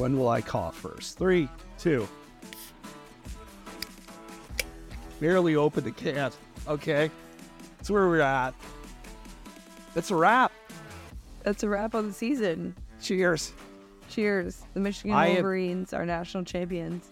[0.00, 1.18] When will I it first?
[1.18, 1.46] Three,
[1.78, 2.08] two.
[5.20, 6.32] Barely open the can.
[6.66, 7.10] Okay.
[7.76, 8.54] That's where we're at.
[9.94, 10.52] It's a wrap.
[11.42, 12.74] That's a wrap on the season.
[13.02, 13.52] Cheers.
[14.08, 14.62] Cheers.
[14.72, 17.10] The Michigan I am- Wolverines are national champions.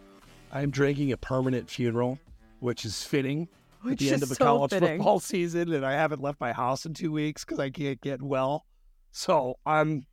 [0.51, 2.19] I'm drinking a permanent funeral,
[2.61, 3.49] which is fitting
[3.83, 4.97] which at the end of a so college fitting.
[4.97, 8.23] football season, and I haven't left my house in two weeks because I can't get
[8.23, 8.65] well.
[9.13, 10.07] So I'm,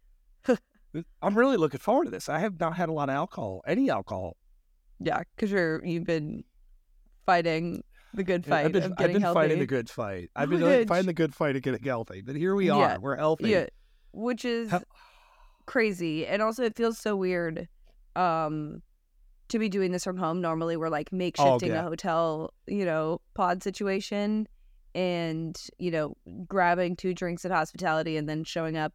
[1.22, 2.30] I'm really looking forward to this.
[2.30, 4.38] I have not had a lot of alcohol, any alcohol.
[5.00, 6.44] Yeah, because you're you've been
[7.26, 10.30] fighting the good fight I've been, I've been fighting the good fight.
[10.36, 12.22] I've been Which- fighting the good fight of getting healthy.
[12.22, 12.80] But here we are.
[12.80, 12.98] Yeah.
[12.98, 13.50] We're healthy.
[13.50, 13.68] Yeah,
[14.14, 14.84] which is Hel-
[15.66, 17.68] crazy, and also it feels so weird,
[18.16, 18.82] um,
[19.50, 20.42] to be doing this from home.
[20.42, 21.82] Normally, we're like makeshifting yeah.
[21.82, 24.48] a hotel, you know, pod situation,
[24.94, 26.16] and you know,
[26.48, 28.94] grabbing two drinks at hospitality and then showing up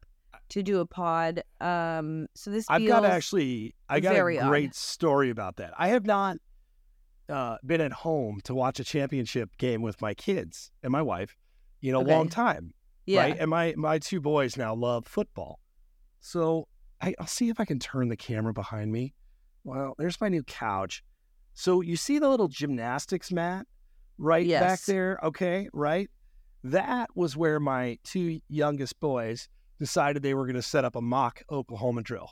[0.51, 1.43] to do a pod.
[1.61, 4.49] Um, so this I've got actually, I got a odd.
[4.49, 5.73] great story about that.
[5.79, 6.37] I have not
[7.29, 11.37] uh, been at home to watch a championship game with my kids and my wife
[11.83, 12.75] in a long time.
[13.07, 13.23] yeah.
[13.23, 13.37] Right.
[13.39, 15.61] And my, my two boys now love football.
[16.21, 16.69] So
[17.01, 19.15] I, I'll see if I can turn the camera behind me.
[19.65, 21.03] Well, there's my new couch.
[21.55, 23.67] So you see the little gymnastics mat
[24.19, 25.19] right back there?
[25.23, 25.69] Okay.
[25.73, 26.11] Right.
[26.63, 29.49] That was where my two youngest boys
[29.81, 32.31] decided they were going to set up a mock Oklahoma drill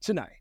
[0.00, 0.36] tonight.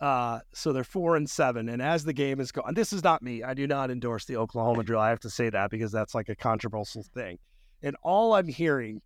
[0.00, 1.68] Uh, so they're four and seven.
[1.68, 3.42] And as the game is going, this is not me.
[3.42, 5.00] I do not endorse the Oklahoma drill.
[5.00, 7.38] I have to say that because that's like a controversial thing.
[7.82, 9.00] And all I'm hearing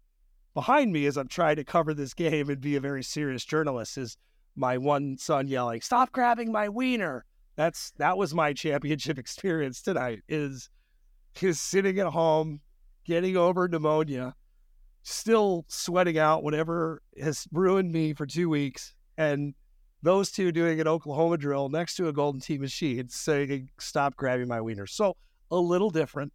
[0.54, 3.96] behind me as I'm trying to cover this game and be a very serious journalist
[3.96, 4.16] is
[4.56, 10.20] my one son yelling, "Stop grabbing my wiener." That's that was my championship experience tonight.
[10.28, 10.69] Is
[11.41, 12.60] is sitting at home,
[13.04, 14.34] getting over pneumonia,
[15.09, 19.55] still sweating out whatever has ruined me for two weeks, and
[20.03, 24.49] those two doing an Oklahoma drill next to a Golden Tee machine saying, "Stop grabbing
[24.49, 25.16] my wiener." So
[25.50, 26.32] a little different,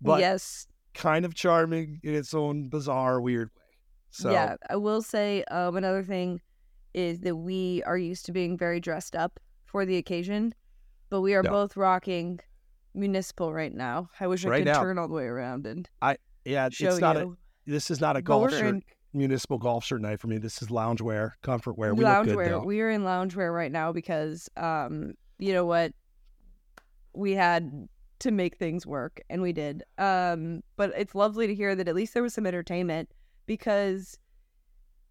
[0.00, 3.62] but yes, kind of charming in its own bizarre, weird way.
[4.10, 4.56] So yeah.
[4.70, 6.40] I will say um, another thing
[6.94, 10.54] is that we are used to being very dressed up for the occasion,
[11.10, 11.50] but we are Yeah.
[11.50, 12.40] both rocking
[12.94, 14.08] municipal right now.
[14.18, 14.80] I wish I Right could now.
[14.80, 17.36] turn all the way around and I yeah, show it's not a.
[17.68, 20.38] This is not a golf shirt, in municipal golf shirt night for me.
[20.38, 21.94] This is loungewear, comfort wear.
[21.94, 22.48] We good loungewear.
[22.48, 22.64] though.
[22.64, 25.92] We are in loungewear right now because, um, you know what,
[27.12, 27.88] we had
[28.20, 29.82] to make things work, and we did.
[29.98, 33.10] Um, but it's lovely to hear that at least there was some entertainment
[33.46, 34.18] because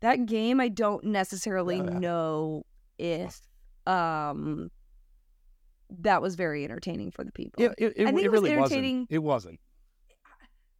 [0.01, 1.99] that game, I don't necessarily Oh, yeah.
[1.99, 2.65] know
[2.97, 3.39] if
[3.85, 4.69] um
[5.89, 7.63] that was very entertaining for the people.
[7.63, 8.95] It, it, it, I think it it was really entertaining.
[8.97, 9.11] wasn't.
[9.11, 9.59] It wasn't.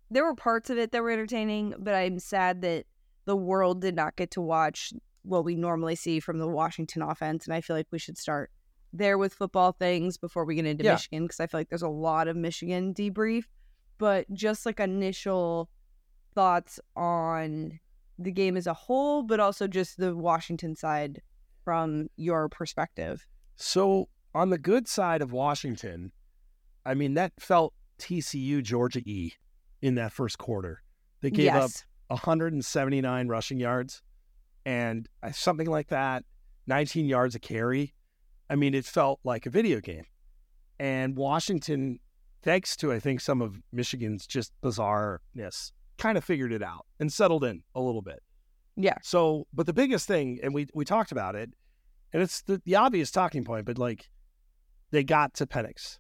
[0.09, 2.85] There were parts of it that were entertaining, but I'm sad that
[3.25, 7.45] the world did not get to watch what we normally see from the Washington offense.
[7.45, 8.50] And I feel like we should start
[8.94, 10.94] there with football things before we get into Yeah.
[10.94, 13.44] Michigan because I feel like there's a lot of Michigan debrief.
[13.97, 15.69] But just like initial
[16.35, 17.79] thoughts on
[18.19, 21.22] the game as a whole, but also just the Washington side
[21.63, 23.25] from your perspective.
[23.56, 26.12] So on the good side of Washington,
[26.85, 29.34] I mean that felt TCU Georgia E
[29.82, 30.82] in that first quarter.
[31.22, 31.72] They gave up
[32.08, 34.02] 179 rushing yards
[34.66, 36.24] and uh, something like that,
[36.68, 37.94] 19 yards a carry.
[38.50, 40.06] I mean, it felt like a video game.
[40.80, 42.00] And Washington,
[42.44, 47.12] thanks to I think some of Michigan's just bizarreness, kind of figured it out and
[47.12, 48.22] settled in a little bit.
[48.76, 48.98] Yeah.
[49.02, 51.50] So, but the biggest thing, and we we talked about it,
[52.14, 54.10] and it's the, the obvious talking point, but like
[54.92, 55.98] they got to Penix.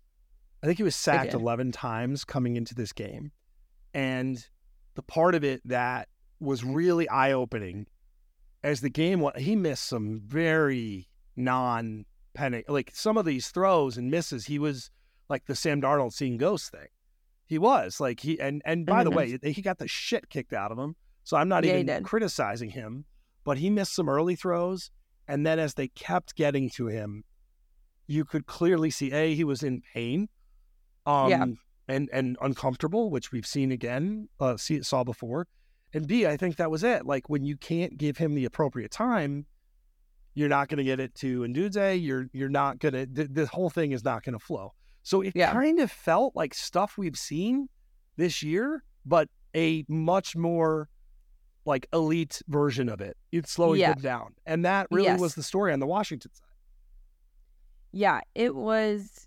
[0.63, 3.31] I think he was sacked 11 times coming into this game.
[3.97, 4.47] And
[4.93, 6.07] the part of it that
[6.39, 7.87] was really eye opening
[8.63, 12.05] as the game went, he missed some very non
[12.37, 14.45] Penix, like some of these throws and misses.
[14.45, 14.91] He was
[15.29, 16.89] like the Sam Darnold seeing ghosts thing.
[17.47, 20.71] He was like he and and by the way, he got the shit kicked out
[20.71, 20.95] of him.
[21.23, 23.05] So I'm not Yeah, even criticizing him,
[23.43, 24.91] but he missed some early throws,
[25.27, 27.23] and then as they kept getting to him,
[28.05, 30.29] you could clearly see a he was in pain,
[31.07, 31.45] um, Yeah.
[31.87, 35.47] And and uncomfortable, which we've seen again, uh, see saw before,
[35.93, 37.05] and b I think that was it.
[37.05, 39.45] Like when you can't give him the appropriate time,
[40.33, 42.03] you're not going to get it to Odunze.
[42.03, 43.05] You're you're not going to.
[43.05, 44.73] Th- the whole thing is not going to flow.
[45.03, 45.53] So it Yeah.
[45.53, 47.69] kind of felt like stuff we've seen
[48.17, 50.89] this year, but a much more
[51.63, 53.15] like elite version of it.
[53.31, 53.93] It's slowing Yeah.
[53.93, 55.19] them down, and that really Yes.
[55.21, 56.43] was the story on the Washington side.
[57.93, 59.26] yeah it was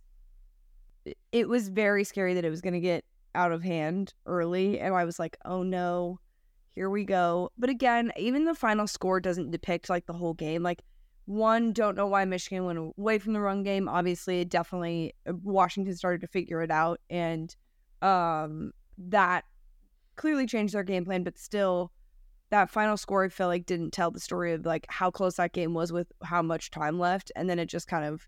[1.33, 3.05] it was very scary that it was going to get
[3.35, 6.19] out of hand early and i was like oh no
[6.75, 10.63] here we go but again even the final score doesn't depict like the whole game
[10.63, 10.83] like
[11.31, 13.89] one, don't know why Michigan went away from the run game.
[13.89, 17.55] Obviously, definitely uh, Washington started to figure it out, and
[18.03, 19.45] um, that
[20.17, 21.23] clearly changed their game plan.
[21.23, 21.93] But still,
[22.51, 25.53] that final score I feel like didn't tell the story of like how close that
[25.53, 28.27] game was with how much time left, and then it just kind of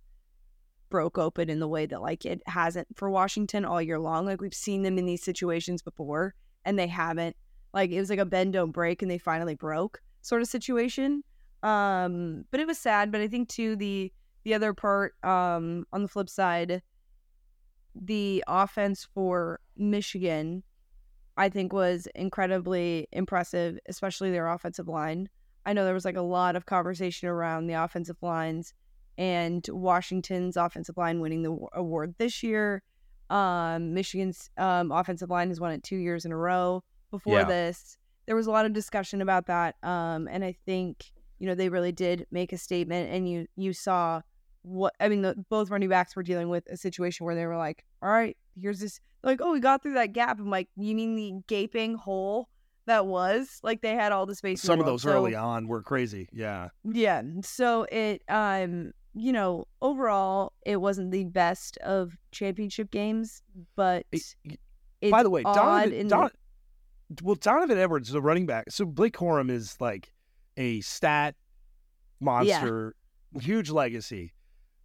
[0.93, 4.27] broke open in the way that like it hasn't for Washington all year long.
[4.27, 6.35] Like we've seen them in these situations before,
[6.67, 7.35] and they haven't.
[7.73, 11.25] Like it was like a bend don't break, and they finally broke sort of situation.
[11.63, 13.11] Um, but it was sad.
[13.11, 14.13] But I think too the
[14.45, 16.83] the other part um, on the flip side,
[17.95, 20.63] the offense for Michigan,
[21.39, 25.31] I think was incredibly impressive, especially their offensive line.
[25.65, 28.75] I know there was like a lot of conversation around the offensive lines
[29.23, 32.83] and Washington's offensive line winning the award this year.
[33.31, 36.83] Um, Michigan's um, offensive line has won it two years in a row.
[37.11, 37.45] Before Yeah.
[37.45, 37.97] this,
[38.27, 41.69] there was a lot of discussion about that, um, and I think you know they
[41.69, 43.11] really did make a statement.
[43.13, 44.23] And you you saw
[44.63, 45.23] what I mean.
[45.23, 48.37] The, both running backs were dealing with a situation where they were like, "All right,
[48.61, 50.41] here's this." Like, oh, we got through that gap.
[50.41, 52.49] I'm like, you mean the gaping hole
[52.87, 53.61] that was?
[53.63, 54.61] Like they had all the space.
[54.63, 56.29] Some of those So- early on were crazy.
[56.33, 56.71] Yeah.
[56.85, 57.23] yeah.
[57.43, 63.43] So it um you know, overall it wasn't the best of championship games,
[63.77, 64.35] but it's
[65.11, 66.31] By the way, Donovan, Don,
[67.23, 68.71] well, Donovan Edwards, the running back.
[68.71, 70.13] So Blake Corum is like
[70.57, 71.35] a stat
[72.21, 72.95] monster,
[73.41, 74.33] huge legacy.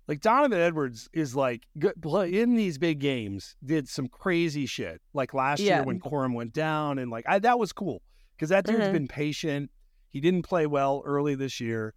[0.07, 5.01] Like Donovan Edwards is like good, play- in these big games did some crazy shit.
[5.13, 5.77] Like last Yeah.
[5.77, 8.01] year when Corum went down, and like I, that was cool
[8.35, 8.93] because that dude's Mhm.
[8.93, 9.71] been patient.
[10.09, 11.93] He didn't play well early this year.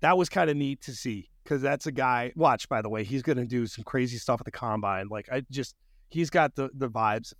[0.00, 2.32] That was kind of neat to see because that's a guy.
[2.34, 5.08] Watch, by the way, he's going to do some crazy stuff at the combine.
[5.08, 5.76] Like I just,
[6.08, 7.38] he's got the the vibes of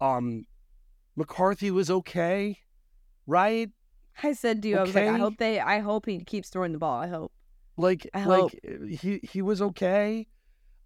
[0.00, 0.06] that.
[0.06, 0.46] Um,
[1.16, 2.58] McCarthy was okay,
[3.26, 3.70] right?
[4.22, 6.72] I said to you, I was like, I hope they I hope he keeps throwing
[6.72, 7.00] the ball.
[7.00, 7.32] I hope.
[7.76, 10.26] Like, I like uh, he he was okay.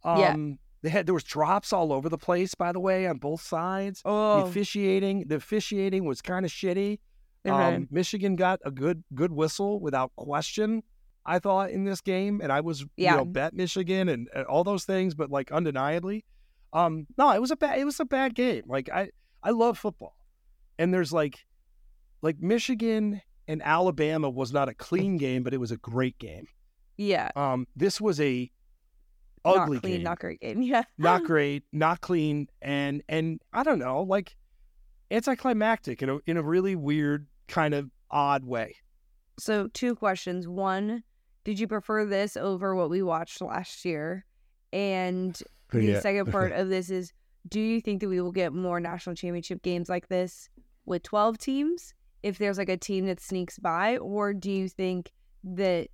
[0.04, 0.36] Um, Yeah.
[0.82, 4.02] They had there was drops all over the place, by the way, on both sides.
[4.04, 7.00] Oh, The officiating, the officiating was kind of shitty.
[7.44, 7.74] okay.
[7.76, 10.82] Um, Michigan got a good good whistle without question.
[11.26, 13.12] I thought in this game, and I was Yeah.
[13.12, 16.24] you know bet Michigan and, and all those things, but like undeniably,
[16.72, 18.62] um, no, it was a bad it was a bad game.
[18.66, 19.10] Like I
[19.42, 20.16] I love football,
[20.78, 21.44] and there's like
[22.22, 26.46] like Michigan and Alabama was not a clean game, but it was a great game.
[26.96, 27.30] yeah.
[27.36, 28.50] Um, this was a
[29.44, 30.62] ugly not clean, game, not great game.
[30.72, 30.82] Yeah.
[30.98, 34.36] not great, not clean, and and I don't know, like
[35.10, 38.76] anticlimactic in a in a really weird kind of odd way.
[39.38, 40.48] So two questions.
[40.48, 41.02] One,
[41.46, 44.24] did you prefer this over what we watched last year?
[44.72, 45.40] And
[45.70, 47.12] the second part of this is
[47.48, 50.48] do you think that we will get more national championship games like this
[50.86, 51.94] with 12 teams
[52.24, 55.12] if there's like a team that sneaks by or do you think
[55.44, 55.86] that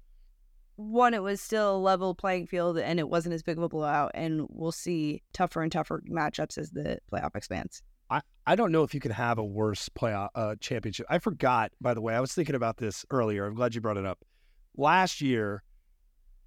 [0.77, 3.69] one it was still a level playing field and it wasn't as big of a
[3.69, 7.83] blowout and we'll see tougher and tougher matchups as the playoff expands
[8.47, 11.07] I don't know if you can have a worse playoff uh, championship.
[11.09, 12.15] I forgot, by the way.
[12.15, 13.47] I was thinking about this earlier.
[13.47, 14.19] I'm glad you brought it up.
[14.77, 15.63] Last year,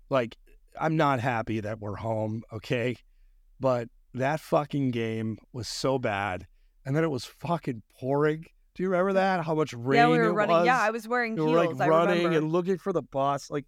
[0.09, 0.35] like,
[0.79, 2.95] I'm not happy that we're home, okay?
[3.59, 6.47] But that fucking game was so bad.
[6.85, 8.45] And then it was fucking pouring.
[8.75, 9.45] Do you remember that?
[9.45, 10.65] How much rain yeah we were it running was?
[10.65, 12.37] yeah i was wearing we heels were like I running remember.
[12.39, 13.49] and looking for the bus.
[13.49, 13.65] Like,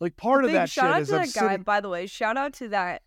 [0.00, 2.06] like part of Big that shout shit out is to that guy by the way
[2.06, 3.02] shout out to that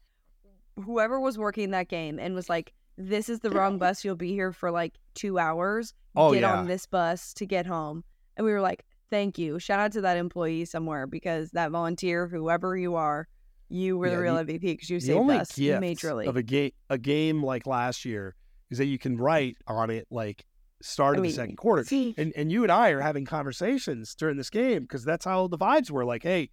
[0.86, 4.32] whoever was working that game and was like this is the wrong bus you'll be
[4.32, 6.56] here for like two hours Oh, get yeah.
[6.60, 8.03] on this bus to get home
[8.38, 12.27] and we were like thank you shout out to that employee somewhere because that volunteer
[12.27, 13.27] whoever you are
[13.69, 16.36] you were Yeah, the real mvp because you the saved only us gift majorly of
[16.38, 18.36] a game a game like last year
[18.69, 20.45] is that you can write on it like
[20.81, 21.83] start I of mean, the second quarter.
[21.86, 25.48] see, And and you and I are having conversations during this game because that's how
[25.48, 26.03] the vibes were.
[26.03, 26.50] Like, hey,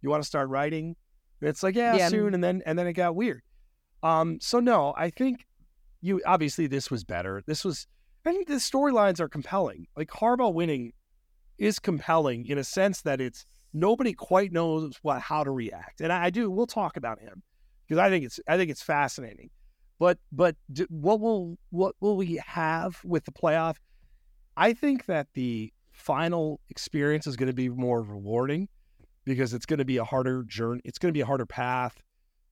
[0.00, 0.96] you want to start writing?
[1.40, 2.08] And it's like, yeah, Yeah.
[2.08, 2.34] soon.
[2.34, 3.42] And then and then it got weird.
[4.02, 5.46] Um, so no, I think
[6.00, 7.42] you obviously this was better.
[7.46, 7.86] This was
[8.26, 9.86] I think the storylines are compelling.
[9.96, 10.92] Like Harbaugh winning
[11.58, 16.00] is compelling in a sense that it's nobody quite knows what how to react.
[16.00, 16.50] And I, I do.
[16.50, 17.42] We'll talk about him
[17.86, 19.50] because I think it's I think it's fascinating.
[19.98, 20.56] But but
[20.88, 23.76] what will what will we have with the playoff?
[24.56, 28.68] I think that the final experience is going to be more rewarding
[29.24, 30.80] because it's going to be a harder journey.
[30.84, 32.00] It's going to be a harder path.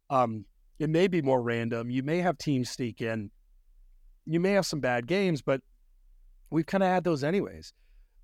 [0.09, 0.45] Um,
[0.79, 1.91] it may be more random.
[1.91, 3.31] You may have teams sneak in.
[4.27, 5.61] You may have some bad games, but
[6.51, 7.73] we've kind of had those anyways.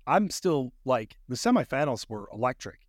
[0.07, 2.79] I'm still like the semifinals were electric.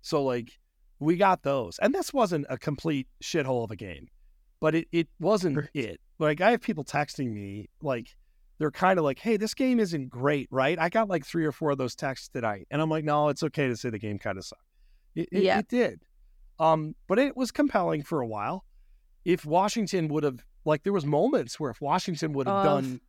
[0.00, 0.58] So like
[0.98, 1.78] we got those.
[1.80, 4.08] And this wasn't a complete shithole of a game.
[4.60, 6.00] But it, it wasn't it.
[6.18, 8.14] Like I have people texting me like
[8.58, 10.78] they're kind of like, hey, this game isn't great, right?
[10.78, 12.68] I got like three or four of those texts tonight.
[12.70, 14.62] And I'm like, no, it's okay to say the game kind of sucked.
[15.16, 15.58] It, it, Yeah.
[15.58, 16.02] it did.
[16.60, 18.64] Um, but it was compelling for a while.
[19.24, 23.00] If Washington would have, like, there was moments where if Washington would have Of- done,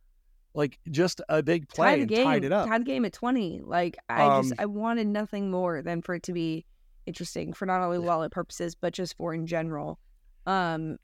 [0.54, 2.68] like, just a big play and game, tied it up.
[2.68, 3.60] tied the game at twenty.
[3.62, 6.64] Like I just Um, I wanted nothing more than for it to be
[7.06, 9.98] interesting for not only wallet purposes but just for in general,
[10.46, 10.96] um,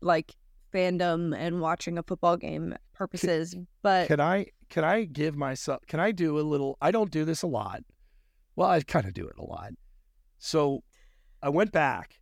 [0.00, 0.34] like
[0.74, 3.54] fandom and watching a football game purposes.
[3.82, 7.24] But Can I can I give myself can I do a little I don't do
[7.24, 7.82] this a lot.
[8.56, 9.72] Well, I kind of do it a lot.
[10.38, 10.82] So
[11.42, 12.18] I went back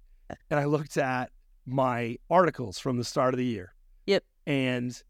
[0.50, 1.30] and I looked at
[1.66, 3.74] my articles from the start of the year.
[4.06, 4.24] Yep.
[4.46, 5.02] And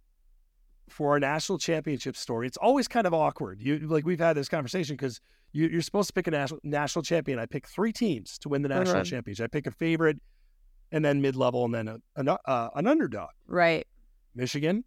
[0.91, 3.61] for our national championship story, it's always kind of awkward.
[3.61, 5.21] You like we've had this conversation because
[5.53, 7.39] you, you're supposed to pick a national national champion.
[7.39, 9.05] I pick three teams to win the national Mhm.
[9.07, 9.45] championship.
[9.45, 10.19] I pick a favorite,
[10.93, 13.31] and then mid level, and then a, an, uh, an underdog.
[13.47, 13.87] right.
[14.35, 14.85] Michigan,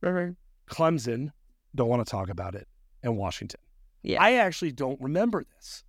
[0.00, 0.34] right.
[0.70, 1.30] Clemson,
[1.74, 2.66] don't want to talk about it,
[3.02, 3.60] and Washington.
[4.02, 4.22] Yeah.
[4.22, 5.84] I actually don't remember this.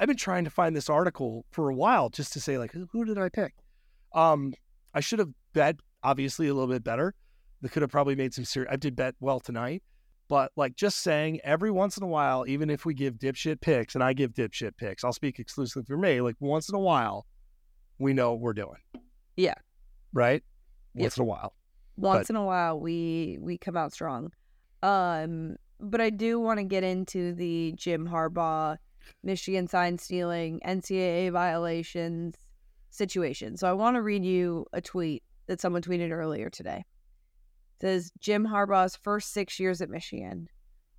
[0.00, 2.88] I've been trying to find this article for a while just to say, like, who,
[2.92, 3.54] who did I pick?
[4.12, 4.54] Um,
[4.94, 7.14] I should have bet, obviously, a little bit better.
[7.60, 8.70] They could have probably made some serious.
[8.72, 9.82] I did bet well tonight,
[10.28, 13.94] but like just saying every once in a while, even if we give dipshit picks,
[13.94, 16.20] and I give dipshit picks, I'll speak exclusively for me.
[16.20, 17.26] Like once in a while,
[17.98, 18.78] we know what we're doing.
[19.36, 19.54] Yeah.
[20.12, 20.42] Right.
[20.94, 21.02] Yep.
[21.02, 21.54] Once in a while.
[21.96, 24.32] once in a while we we come out strong
[24.82, 28.76] um but i do want to get into the jim harbaugh
[29.22, 32.36] michigan sign stealing ncaa violations
[32.90, 36.84] situation so i want to read you a tweet that someone tweeted earlier today
[37.80, 40.48] says jim harbaugh's first six years at michigan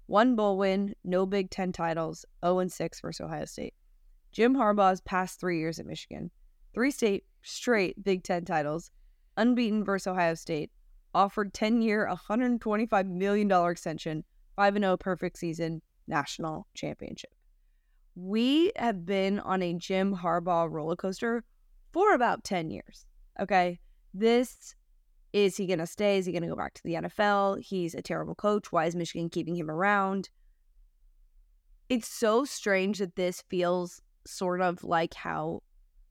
[0.07, 3.73] one bowl win no big ten titles 0 and 6 versus ohio state
[4.31, 6.31] jim harbaugh's past three years at michigan
[6.73, 8.91] three state straight big ten titles
[9.37, 10.71] unbeaten versus ohio state
[11.13, 14.23] offered 10 year, $125 million extension,
[14.55, 17.31] 5 0 perfect season, national championship.
[18.15, 21.43] We have been on a Jim Harbaugh roller coaster
[21.91, 23.05] for about 10 years.
[23.39, 23.79] Okay.
[24.13, 24.75] This
[25.33, 26.17] is he going to stay?
[26.17, 27.61] Is he going to go back to the NFL?
[27.61, 28.71] He's a terrible coach.
[28.71, 30.29] Why is Michigan keeping him around?
[31.89, 35.61] It's so strange that this feels sort of like how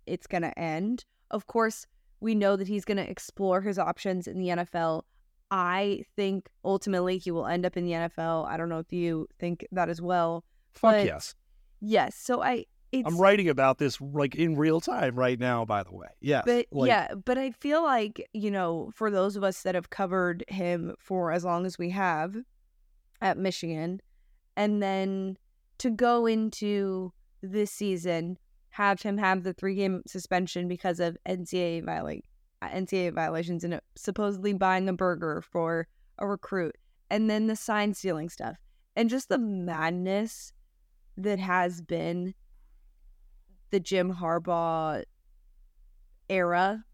[0.06, 1.04] it's going to end.
[1.30, 1.87] Of course,
[2.20, 5.02] we know that he's going to explore his options in the NFL.
[5.50, 8.46] I think ultimately he will end up in the NFL.
[8.46, 10.44] I don't know if you think that as well.
[10.75, 11.34] Fuck But yes.
[11.80, 12.16] Yes.
[12.16, 15.92] So I, it's, I'm writing about this like in real time right now, by the
[15.92, 16.09] way.
[16.21, 16.45] Yes.
[16.47, 19.90] but like, yeah, but I feel like, you know, for those of us that have
[19.90, 22.35] covered him for as long as we have
[23.21, 24.00] at Michigan,
[24.57, 25.37] and then
[25.78, 28.38] to go into this season,
[28.71, 32.21] have him have the three game suspension because of NCAA viola-
[32.62, 36.76] uh, NCAA violations and uh, supposedly buying a burger for a recruit,
[37.11, 38.57] and then the sign stealing stuff,
[38.97, 40.52] and just the madness
[41.16, 42.35] that has been
[43.70, 45.04] the Jim Harbaugh
[46.28, 46.84] era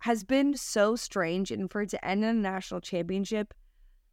[0.00, 1.50] has been so strange.
[1.50, 3.54] And for it to end in a national championship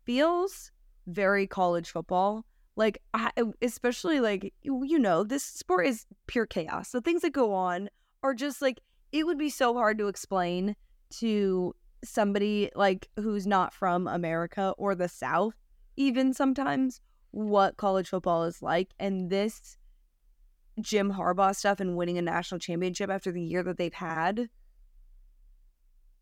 [0.06, 0.72] feels
[1.08, 2.46] very college football.
[2.76, 6.92] Like I, especially like you you know this sport is pure chaos.
[6.92, 7.90] The things that go on
[8.24, 8.80] are just like
[9.12, 10.76] it would be so hard to explain
[11.20, 15.54] to somebody like who's not from america or the south
[15.96, 17.00] even sometimes
[17.34, 18.94] what college football is like.
[19.00, 19.78] And this
[20.82, 24.50] Jim Harbaugh stuff and winning a national championship after the year that they've had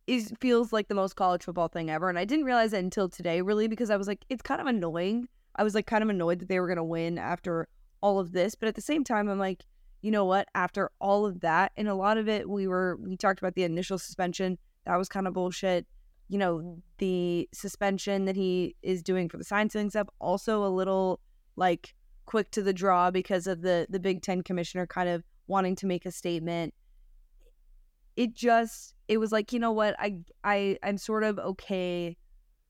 [0.08, 2.10] is feels like the most college football thing ever.
[2.10, 4.68] And I didn't realize it until today, really, because I was like, it's kind of
[4.68, 5.28] annoying.
[5.56, 7.68] I was like kind of annoyed that they were gonna win after
[8.02, 9.64] all of this, but at the same time, I'm like,
[10.02, 10.48] you know what?
[10.56, 13.64] After all of that, and a lot of it, we were we talked about the
[13.64, 14.58] initial suspension.
[14.86, 15.86] That was kind of bullshit.
[16.28, 20.70] You know, the suspension that he is doing for the sign stealing stuff, also a
[20.70, 21.20] little
[21.56, 21.94] like
[22.26, 25.86] quick to the draw because of the the Big Ten commissioner kind of wanting to
[25.86, 26.74] make a statement.
[28.16, 32.18] It just it was like you know what I I I'm sort of okay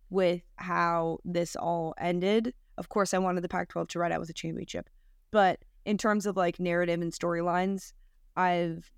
[0.10, 2.54] with how this all ended.
[2.78, 4.90] Of course, I wanted the Pac-12 to ride out with a championship,
[5.32, 7.94] but in terms of like narrative and storylines,
[8.36, 8.92] I've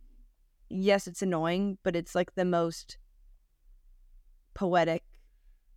[0.70, 2.98] yes, it's annoying, but it's like the most
[4.54, 5.04] poetic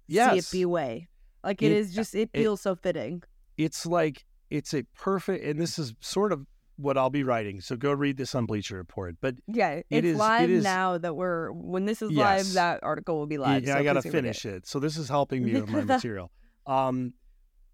[0.09, 0.51] Yes.
[0.51, 1.09] be way.
[1.43, 3.23] Like it It- is just it it- feels so fitting.
[3.57, 7.61] it's like it's a perfect and this is sort of what I'll be writing.
[7.63, 9.17] So go read this on Bleacher Report.
[9.21, 13.17] But Yeah, It it's live is- now that we're when this is live, that article
[13.19, 13.65] will be live.
[13.65, 14.67] yeah, so I got to finish it.
[14.67, 16.31] So this is helping me with my material.
[16.67, 17.15] Um,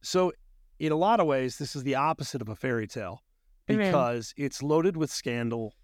[0.03, 0.33] so
[0.79, 3.23] in a lot of ways, this is the opposite of a fairy tale
[3.67, 5.75] because it's loaded with scandal.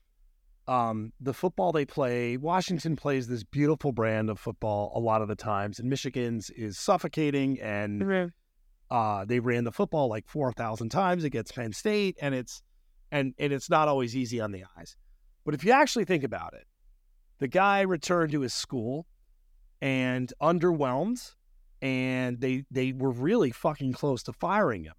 [0.66, 5.28] Um, the football they play, Washington plays this beautiful brand of football a lot of
[5.28, 8.32] the times, and Michigan's is suffocating and Mhm.
[8.90, 12.62] Uh, they ran the football like 4,000 times against Penn State, and it's
[13.10, 14.96] and and it's not always easy on the eyes.
[15.44, 16.66] But if you actually think about it,
[17.38, 19.06] the guy returned to his school
[19.80, 21.34] and underwhelmed,
[21.82, 24.94] and they they were really fucking close to firing him.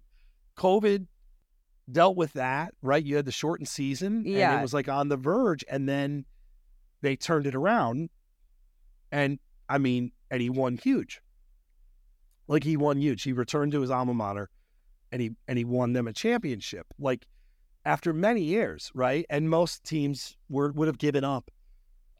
[0.56, 1.06] COVID
[1.90, 3.04] dealt with that, right?
[3.04, 4.58] You had the shortened season, and Yeah.
[4.58, 6.24] it was like on the verge, and then
[7.00, 8.10] they turned it around,
[9.10, 11.20] and I mean, and he won huge.
[12.50, 13.22] Like he won huge.
[13.22, 14.50] He returned to his alma mater,
[15.12, 16.84] and he and he won them a championship.
[16.98, 17.24] Like
[17.84, 19.24] after many years, right?
[19.30, 21.48] And most teams were would have given up.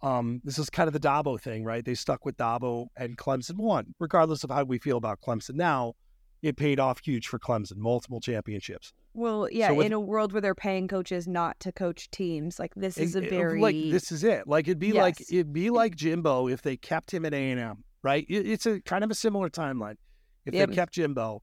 [0.02, 1.84] Um, this is kind of the Dabo thing, right?
[1.84, 5.94] They stuck with Dabo, and Clemson won, regardless of how we feel about Clemson now.
[6.42, 8.94] It paid off huge for Clemson, multiple championships.
[9.12, 12.58] Well, yeah, So with- in a world where they're paying coaches not to coach teams,
[12.58, 14.46] like this is a It- it- very like this is it.
[14.48, 17.60] Like it'd be like it'd be like Jimbo if they kept him at A and
[17.60, 18.24] M, right?
[18.28, 19.96] It- it's a kind of a similar timeline.
[20.44, 20.68] If Yep.
[20.68, 21.42] they kept Jimbo,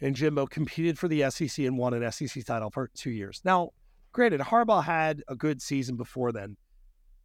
[0.00, 3.40] and Jimbo competed for the SEC and won an SEC title for two years.
[3.44, 3.70] Now,
[4.12, 6.56] granted, Harbaugh had a good season before then,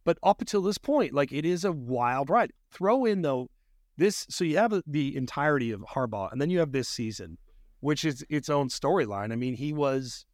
[0.04, 2.52] but up until this point, like it is a wild ride.
[2.70, 3.50] Throw in though
[3.96, 7.36] this, so you have the entirety of Harbaugh, and then you have this season,
[7.80, 9.32] which is its own storyline.
[9.32, 10.24] I mean, he was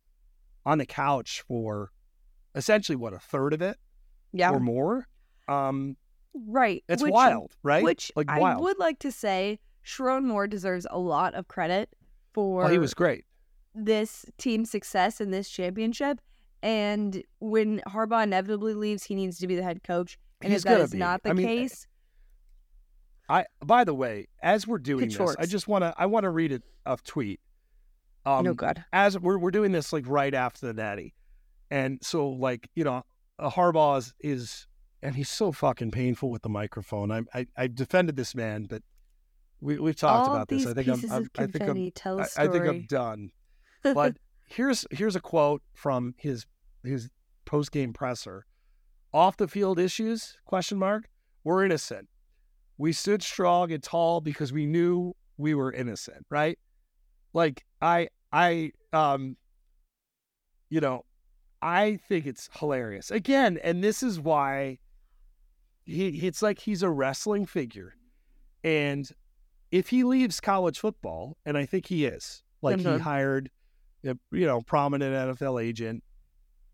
[0.65, 1.91] on the couch for
[2.55, 3.79] essentially what a third of it
[4.33, 5.09] yeah, or more.
[5.49, 5.97] Um,
[6.35, 6.85] right.
[6.89, 7.83] it's which, wild, right?
[7.83, 9.59] Which like I would like to say,
[9.89, 11.89] Sherrone Moore deserves a lot of credit
[12.35, 13.25] for oh, he was great.
[13.75, 16.21] this team success in this championship.
[16.63, 20.19] And when Harbaugh inevitably leaves, he needs to be the head coach.
[20.43, 20.99] And He's if that be.
[20.99, 21.87] not the I mean, case,
[23.29, 26.31] I by the way, as we're doing this, I just want to I want to
[26.31, 27.41] read a, a tweet.
[28.27, 28.85] Um, no good.
[28.93, 31.15] as we're we're doing this like right after the natty,
[31.71, 33.05] and so like you know,
[33.41, 34.67] Harbaugh is, is
[35.03, 37.11] and he's so fucking painful with the microphone.
[37.11, 38.83] I I, I defended this man, but
[39.61, 40.67] we we've talked All about this.
[40.67, 42.45] I think I'm, I'm I think I'm confetti tell a I.
[42.45, 43.31] I think I'm done.
[43.83, 46.47] But here's here's a quote from his
[46.85, 47.09] his
[47.45, 48.47] post game presser.
[49.13, 50.37] Off the field issues?
[50.45, 51.09] Question mark.
[51.45, 52.09] We're innocent.
[52.77, 56.59] We stood strong and tall because we knew we were innocent, right?
[57.33, 59.37] Like I I um
[60.71, 61.05] you know,
[61.63, 63.11] I think it's hilarious.
[63.11, 64.79] Again, and this is why
[65.85, 67.95] he it's like he's a wrestling figure.
[68.63, 69.11] And
[69.71, 73.01] if he leaves college football, and I think he is, like he Mhm.
[73.01, 73.51] hired
[74.05, 76.03] a you know, prominent NFL agent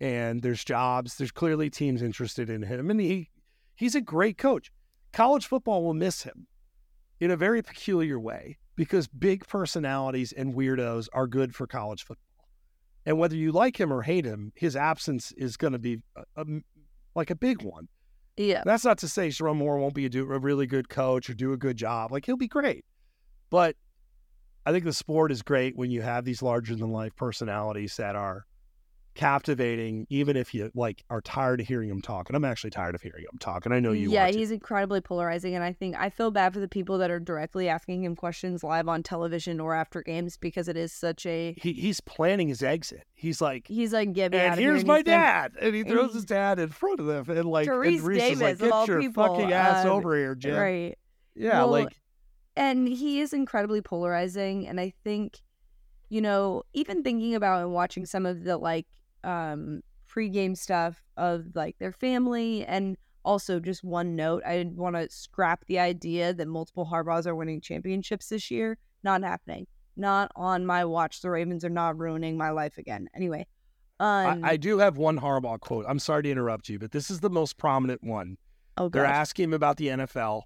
[0.01, 3.31] and there's jobs, there's clearly teams interested in him and he
[3.75, 4.71] he's a great coach.
[5.13, 6.47] College football will miss him
[7.21, 12.49] in a very peculiar way because big personalities and weirdos are good for college football.
[13.07, 16.25] And whether you like him or hate him, his absence is going to be a,
[16.37, 16.45] a,
[17.15, 17.89] like a big one.
[18.37, 18.62] Yeah.
[18.64, 21.35] That's not to say Sherrone Moore won't be a, do, a really good coach or
[21.35, 22.11] do a good job.
[22.11, 22.85] Like he'll be great.
[23.51, 23.77] But
[24.66, 28.16] I think the sport is great when you have these larger than life personalities that
[28.16, 28.47] are
[29.14, 32.29] captivating, even if you like are tired of hearing him talk.
[32.29, 33.64] And I'm actually tired of hearing him talk.
[33.66, 36.61] And I know you yeah, he's incredibly polarizing, and I think I feel bad for
[36.61, 40.68] the people that are directly asking him questions live on television or after games because
[40.68, 43.05] it is such a He, he's planning his exit.
[43.14, 45.53] He's like, he's like get me out and of here's and my been- dad.
[45.61, 47.24] And he throws he- his dad in front of them.
[47.29, 50.16] And like, Therese and Reese is like, Davis, get your people, fucking ass um, over
[50.16, 50.57] here, Jim.
[50.57, 50.98] right?
[51.35, 51.96] Yeah, Well, like,
[52.57, 55.40] and he is incredibly polarizing and i think
[56.09, 58.87] you know even thinking about and watching some of the like
[59.25, 59.81] um
[60.13, 65.65] pregame stuff of like their family and also just one note i want to scrap
[65.67, 70.85] the idea that multiple harbaughs are winning championships this year not happening not on my
[70.85, 73.47] watch the ravens are not ruining my life again anyway
[74.01, 75.85] um I, I do have one Harbaugh quote.
[75.89, 78.37] I'm sorry to interrupt you, but this is the most prominent one.
[78.77, 80.43] oh They're asking him about the NFL,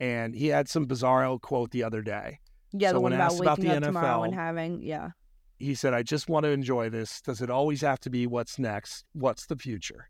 [0.00, 2.40] and he had some bizarro quote the other day.
[2.72, 5.10] yeah so the one about about waking the up tomorrow and having yeah
[5.58, 7.20] He said, I just want to enjoy this.
[7.22, 9.04] Does it always have to be what's next?
[9.12, 10.08] What's the future?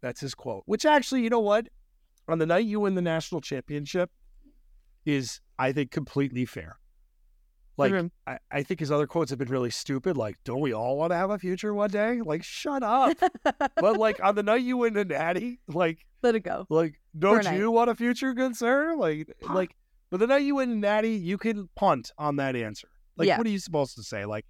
[0.00, 1.68] That's his quote, which actually, you know what?
[2.28, 4.10] On the night you win the national championship
[5.06, 6.78] is, I think, completely fair.
[7.76, 8.10] Like, Mhm.
[8.26, 10.16] I, I think his other quotes have been really stupid.
[10.16, 12.20] Like, don't we all want to have a future one day?
[12.20, 13.16] Like, shut up.
[13.76, 17.44] but like on the night you win the natty, like let it go like don't
[17.52, 18.94] you want a future, good sir?
[18.96, 19.74] Like like
[20.10, 22.88] but the night you win the natty, you can punt on that answer.
[23.16, 23.38] Like Yeah.
[23.38, 24.24] what are you supposed to say?
[24.24, 24.46] Like,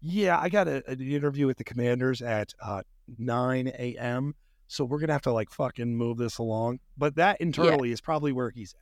[0.00, 2.82] yeah, I got a, an interview with the commanders at uh,
[3.18, 4.34] nine a.m.
[4.68, 6.80] So we're gonna have to like fucking move this along.
[6.96, 8.80] But that internally is probably where he's at.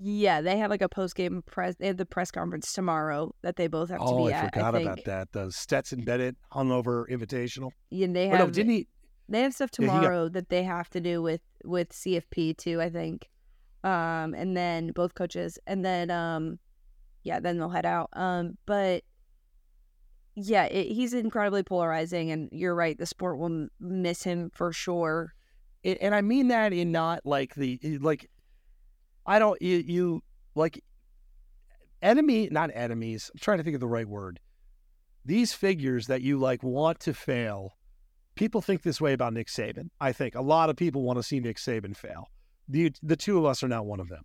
[0.00, 1.74] Yeah, they have like a post game press.
[1.78, 4.54] They have the press conference tomorrow that they both have to Oh, be I at.
[4.54, 4.90] forgot I think.
[4.92, 5.32] about that.
[5.32, 7.70] The Stetson Bennett hungover invitational.
[7.90, 8.38] Yeah, they have.
[8.38, 8.88] no, didn't he?
[9.28, 12.80] they have stuff Yeah, got- tomorrow that they have to do with with CFP too.
[12.80, 13.28] I think,
[13.82, 16.60] um, and then both coaches, and then um,
[17.24, 18.08] yeah, then they'll head out.
[18.12, 19.02] Um, but
[20.40, 22.96] yeah, it, he's incredibly polarizing, and you're right.
[22.96, 25.34] The sport will miss him for sure.
[25.82, 28.30] It, and I mean that in not like the eh, like.
[29.26, 30.22] I don't you, you
[30.54, 30.82] like
[32.00, 33.30] enemy, not enemies.
[33.34, 34.40] I'm trying to think of the right word.
[35.24, 37.76] These figures that you like want to fail.
[38.34, 39.88] People think this way about Nick Saban.
[40.00, 42.28] I think a lot of people want to see Nick Saban fail.
[42.68, 44.22] The the two of us are not one of them.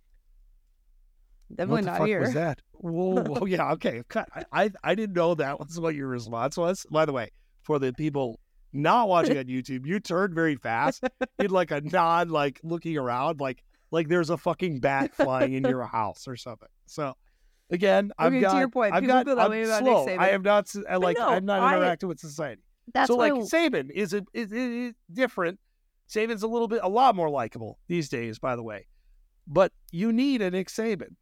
[1.50, 2.20] Definitely what the not fuck here.
[2.20, 2.62] was that?
[2.72, 4.02] Whoa, whoa, yeah, okay.
[4.14, 6.86] I, I I didn't know that was what your response was.
[6.90, 7.30] By the way,
[7.62, 8.40] for the people
[8.72, 11.04] not watching on YouTube, you turned very fast
[11.38, 15.64] in like a nod, like looking around, like like there's a fucking bat flying in
[15.64, 16.68] your house or something.
[16.86, 17.14] So
[17.70, 20.06] again, I've to got your point, I've got I'm way about Nick slow.
[20.06, 20.18] Saban.
[20.18, 22.62] I am not I like no, I'm not I- interacting with society.
[22.92, 25.58] That's so like Saban is a is, is different.
[26.08, 28.86] Saban's a little bit a lot more likable these days, by the way.
[29.46, 31.14] But you need a Nick Saban.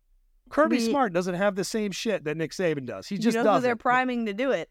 [0.52, 3.08] Kirby We- Smart doesn't have the same shit that Nick Saban does.
[3.08, 3.62] He you just know doesn't.
[3.62, 4.70] they're priming to do it.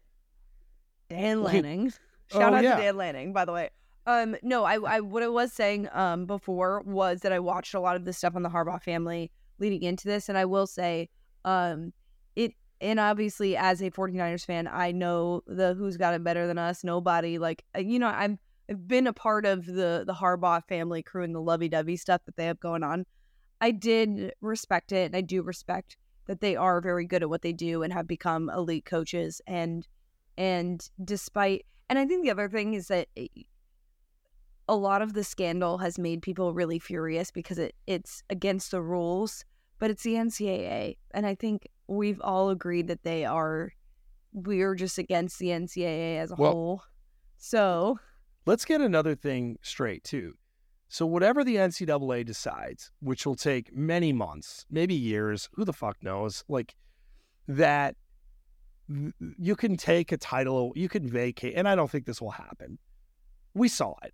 [1.08, 1.92] Dan Lanning.
[2.34, 2.76] Oh, Shout out yeah.
[2.76, 3.68] to Dan Lanning, by the way.
[4.06, 7.80] Um, no, I, I what I was saying um before was that I watched a
[7.80, 11.10] lot of the stuff on the Harbaugh family leading into this, and I will say,
[11.44, 11.92] um,
[12.34, 16.56] it and obviously as a 49ers fan, I know the who's got it better than
[16.56, 16.82] us.
[16.82, 18.38] Nobody like uh, you know I'm
[18.70, 22.22] I've been a part of the the Harbaugh family crew and the lovey dovey stuff
[22.24, 23.04] that they have going on.
[23.62, 25.96] I did respect it, and I do respect
[26.26, 29.40] that they are very good at what they do and have become elite coaches.
[29.46, 29.86] And
[30.36, 33.46] and despite, and I think the other thing is that it-
[34.68, 38.80] a lot of the scandal has made people really furious because it it's against the
[38.82, 39.44] rules,
[39.78, 43.72] but it's the NCAA, and I think we've all agreed that they are.
[44.32, 46.82] We're just against the NCAA as a Well- whole.
[47.36, 47.98] So
[48.44, 50.36] Let's get another thing straight too.
[50.92, 55.96] So whatever the NCAA decides, which will take many months, maybe years, who the fuck
[56.02, 56.74] knows, like
[57.48, 57.96] that
[59.38, 62.78] you can take a title, you can vacate, and I don't think this will happen.
[63.54, 64.12] We saw it.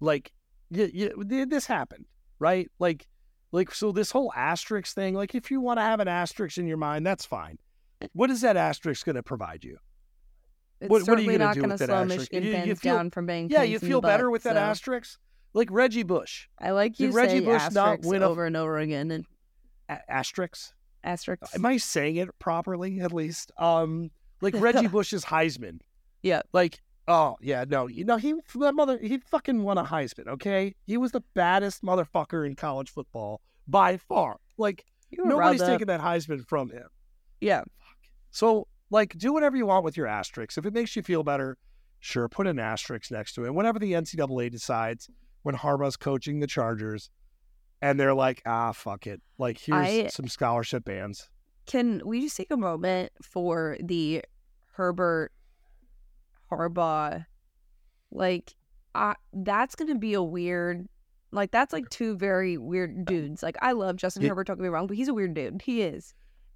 [0.00, 0.32] Like
[0.72, 2.06] this happened,
[2.40, 2.68] right?
[2.80, 3.06] Like
[3.52, 6.66] like so this whole asterisk thing, like if you want to have an asterisk in
[6.66, 7.58] your mind, that's fine.
[8.12, 9.76] What is that asterisk going to provide you?
[10.80, 12.32] it's What- what are you do going to with that slow asterisk?
[12.32, 14.54] Michigan You- you fans feel- down from being Yeah, you feel better butt, with that
[14.56, 14.60] so.
[14.60, 15.20] asterisk?
[15.54, 16.48] Like Reggie Bush.
[16.58, 19.26] I like you Did Reggie Bush not win a- over and over again and
[19.88, 20.72] A- asterisks.
[21.04, 21.54] asterisks.
[21.54, 23.52] Am I saying it properly at least?
[23.58, 24.10] Um,
[24.40, 25.80] like Reggie Bush's Heisman.
[26.22, 26.42] Yeah.
[26.52, 30.28] Like, oh yeah, no, you know he that mother he fucking won a Heisman.
[30.28, 34.36] Okay, he was the baddest motherfucker in college football by far.
[34.56, 36.86] Like nobody's taking that Heisman from him.
[37.40, 37.62] Yeah.
[38.30, 40.56] So like, do whatever you want with your asterisks.
[40.56, 41.56] If it makes you feel better,
[42.00, 43.54] sure, put an asterisk next to it.
[43.54, 45.08] Whenever the NCAA decides
[45.42, 47.10] when Harbaugh's coaching the Chargers,
[47.80, 51.28] and they're like, ah, fuck it, like here's I- some scholarship bands.
[51.66, 54.24] Can we just take a moment for the
[54.72, 55.30] Herbert
[56.50, 57.24] Harbaugh?
[58.10, 58.54] Like,
[58.94, 60.88] I, that's going to be a weird.
[61.34, 63.42] Like that's like two very weird dudes.
[63.42, 64.30] Like I love Justin Yeah.
[64.30, 64.48] Herbert.
[64.48, 65.62] Don't get me wrong, but he's a weird dude.
[65.62, 66.12] He is,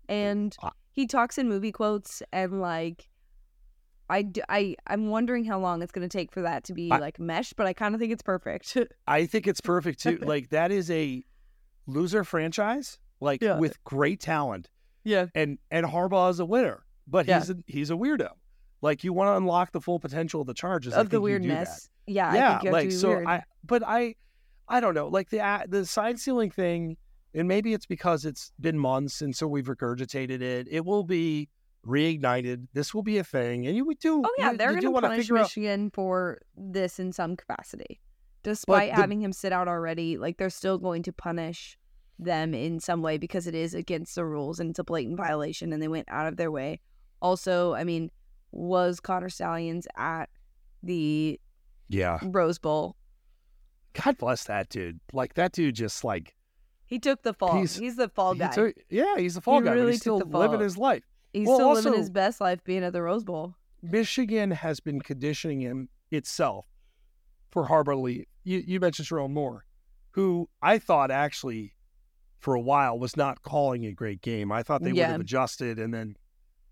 [0.06, 0.54] and
[0.92, 3.08] he talks in movie quotes and like.
[4.08, 6.98] I, I I'm wondering how long it's going to take for that to be I-
[6.98, 8.76] like meshed, but I kind of think it's perfect.
[9.06, 10.18] I think it's perfect too.
[10.22, 11.24] like that is a
[11.86, 13.58] loser franchise, like Yeah.
[13.58, 14.68] with great talent,
[15.04, 17.38] yeah, and and Harbaugh is a winner, but Yeah.
[17.40, 18.30] he's a, he's a weirdo.
[18.82, 21.28] Like you want to unlock the full potential of the Chargers I of the think
[21.30, 21.48] you do that.
[21.48, 21.88] weirdness.
[22.06, 23.26] Yeah, I yeah, think you have like so weird.
[23.26, 24.14] I but I
[24.68, 26.96] I don't know, like the a- the sign stealing thing,
[27.34, 30.68] and maybe it's because it's been months and so we've regurgitated it.
[30.70, 31.48] It will be
[31.86, 32.66] reignited.
[32.72, 34.22] This will be a thing, and you would do.
[34.24, 38.00] Oh yeah, you, they're going to punish figure out- Michigan for this in some capacity,
[38.42, 40.18] despite the- having him sit out already.
[40.18, 41.78] Like they're still going to punish
[42.18, 45.72] them in some way because it is against the rules and it's a blatant violation,
[45.72, 46.80] and they went out of their way.
[47.22, 48.10] Also, I mean,
[48.52, 50.28] was Connor Stalions at
[50.82, 51.40] the
[51.88, 52.96] Yeah, Rose Bowl?
[54.04, 55.00] God bless that dude.
[55.12, 56.34] Like that dude, just like
[56.84, 57.56] He took the fall.
[57.56, 58.50] He's- He's, the fall he guy.
[58.52, 59.72] took- yeah, he's the fall He guy.
[59.72, 61.02] really he's still living his life.
[61.36, 63.56] He's well, still living his best life being at the Rose Bowl.
[63.82, 66.66] Michigan has been conditioning him itself
[67.50, 68.26] for Harbor Lee.
[68.42, 69.66] You, you mentioned Sherrone Moore,
[70.12, 71.74] who I thought actually
[72.38, 74.50] for a while was not calling a great game.
[74.50, 76.16] I thought they would have adjusted and then,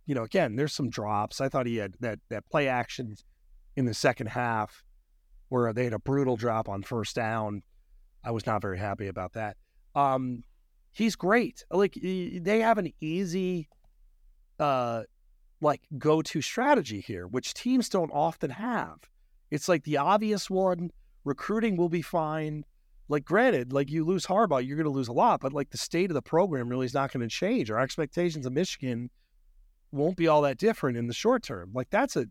[0.07, 1.43] you know, again, there's some drops.
[1.43, 3.17] I thought he had that that play action
[3.77, 4.83] in the second half
[5.51, 7.63] where they had a brutal drop on first down.
[8.25, 9.59] I was not very happy about that.
[9.95, 10.43] Um,
[10.91, 11.67] he's great.
[11.71, 13.69] Like they have an easy
[14.59, 15.03] uh
[15.61, 18.99] like go-to strategy here, which teams don't often have.
[19.51, 20.91] It's like the obvious one.
[21.25, 22.65] Recruiting will be fine.
[23.09, 25.79] Like, granted, like you lose Harbaugh, you're going to lose a lot, but like the
[25.79, 27.71] state of the program really is not going to change.
[27.71, 29.11] Our expectations of Michigan
[29.91, 31.71] won't be all that different in the short term.
[31.75, 32.27] Like that's a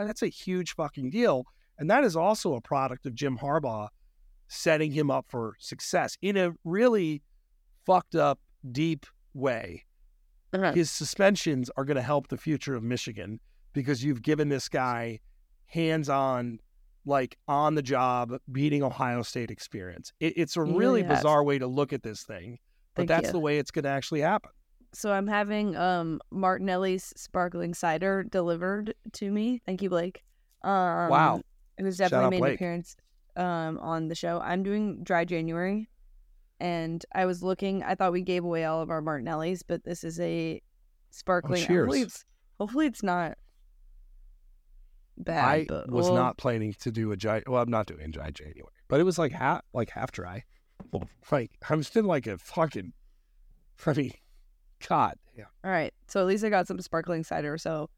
[0.00, 1.46] that's a huge fucking deal,
[1.78, 3.88] and that is also a product of Jim Harbaugh
[4.48, 7.22] setting him up for success in a really
[7.84, 8.40] fucked up,
[8.72, 9.84] deep way.
[10.56, 10.72] Uh-huh.
[10.72, 13.40] His suspensions are going to help the future of Michigan
[13.72, 15.20] because you've given this guy
[15.66, 16.60] hands on,
[17.04, 20.12] like on the job, beating Ohio State experience.
[20.20, 21.16] It, it's a really have.
[21.16, 22.58] bizarre way to look at this thing,
[22.94, 23.32] but Thank that's you.
[23.32, 24.50] the way it's going to actually happen.
[24.92, 29.60] So I'm having um Martinelli's sparkling cider delivered to me.
[29.66, 30.22] Thank you, Blake.
[30.62, 31.42] Um, Wow.
[31.76, 32.96] It was Shout definitely out made an appearance
[33.36, 34.40] um on the show.
[34.40, 35.90] I'm doing dry January,
[36.60, 37.82] and I was looking.
[37.82, 40.60] I thought we gave away all of our Martinellis, but this is a
[41.10, 41.64] sparkling.
[41.64, 41.78] cheers.
[41.86, 42.24] Hopefully it's
[42.58, 43.38] hopefully it's not
[45.16, 45.44] bad.
[45.48, 47.42] I but was we'll- not planning to do a dry.
[47.46, 50.44] Well, I'm not doing dry January, but it was like half, like half dry.
[51.30, 52.92] Like I'm still like a fucking.
[53.94, 54.12] Mean,
[54.88, 55.44] God, yeah.
[55.64, 55.92] All right.
[56.06, 57.58] So at least I got some sparkling cider.
[57.58, 57.90] So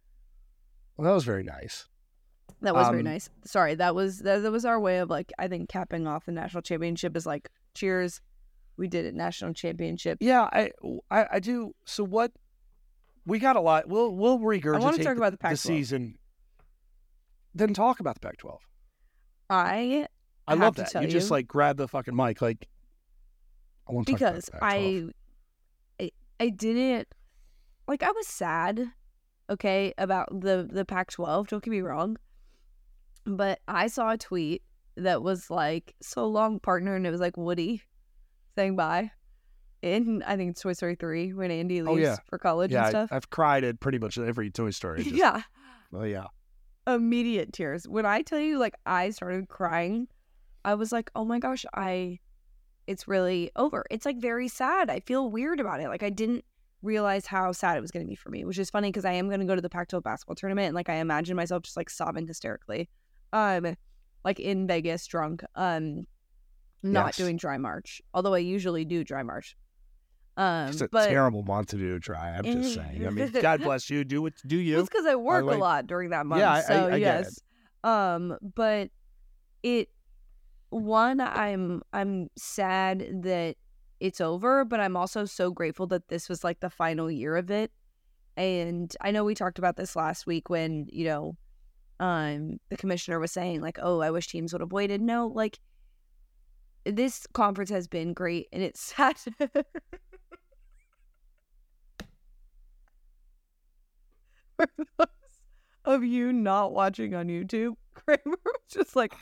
[0.96, 1.86] Well, that was very nice.
[2.62, 3.30] That was very Um, nice.
[3.44, 6.32] Sorry, that was that, that was our way of like I think capping off the
[6.32, 8.20] national championship is like cheers,
[8.78, 10.18] we did it national championship.
[10.20, 10.70] Yeah, I,
[11.10, 11.74] I, I do.
[11.84, 12.32] So what?
[13.26, 13.88] We got a lot.
[13.88, 15.58] We'll we'll regurgitate I want to talk about the the Pac-12.
[15.58, 16.18] season.
[17.54, 18.56] Then talk about the Pac-12.
[19.50, 20.06] I
[20.46, 20.90] I love that.
[20.90, 22.68] tell You just like grab the fucking mic, like.
[23.86, 25.04] I want to talk about because the I,
[26.00, 26.10] I
[26.40, 27.08] I didn't
[27.86, 28.92] like I was sad,
[29.50, 31.48] okay, about the the Pac-12.
[31.48, 32.16] Don't get me wrong,
[33.26, 34.62] but I saw a tweet
[34.96, 37.82] that was like so long partner, and it was like Woody
[38.58, 39.10] saying bye.
[39.82, 42.16] In I think it's Toy Story three when Andy leaves Oh, yeah.
[42.28, 43.08] for college yeah, and stuff.
[43.12, 45.02] I've cried at pretty much every Toy Story.
[45.04, 45.42] Just, yeah,
[45.92, 46.24] Oh yeah.
[46.88, 47.86] immediate tears.
[47.86, 50.08] When I tell you, like, I started crying,
[50.64, 52.18] I was like, oh my gosh, I,
[52.88, 53.84] it's really over.
[53.88, 54.90] It's like very sad.
[54.90, 55.86] I feel weird about it.
[55.88, 56.44] Like, I didn't
[56.82, 59.12] realize how sad it was going to be for me, which is funny because I
[59.12, 60.66] am going to go to the Pac 12 basketball tournament.
[60.66, 62.88] And like, I imagine myself just like sobbing hysterically,
[63.32, 63.76] um,
[64.24, 66.06] like in Vegas, drunk, um,
[66.82, 67.16] not Yes.
[67.16, 69.56] doing dry march, although I usually do dry march.
[70.36, 72.30] Um, It's a but terrible month to do dry.
[72.36, 73.06] I'm just saying.
[73.06, 74.04] I mean, God bless you.
[74.04, 74.78] Do what do you.
[74.78, 76.40] It's because I work like- a lot during that month.
[76.40, 77.00] Yeah, I- I- so I get it.
[77.24, 77.40] yes.
[77.84, 78.90] Um, but
[79.62, 79.88] it
[80.70, 83.56] one, I'm I'm sad that
[84.00, 87.50] it's over, but I'm also so grateful that this was like the final year of
[87.50, 87.72] it.
[88.36, 91.36] And I know we talked about this last week when, you know,
[91.98, 95.58] um the commissioner was saying like, "Oh, I wish teams would have waited." No, like
[96.96, 99.16] this conference has been great and it's sad.
[104.56, 104.66] For
[104.98, 105.06] those
[105.84, 109.14] of you not watching on YouTube, Kramer was just like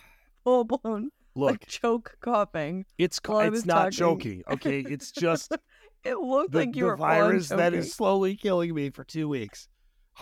[0.45, 2.87] full blown Look, like choke coughing.
[2.99, 3.91] it's it's not talking.
[3.91, 4.43] joking.
[4.49, 5.53] Okay, it's just
[6.05, 9.29] It looked the, like you the were virus that is slowly killing me for two
[9.29, 9.69] weeks.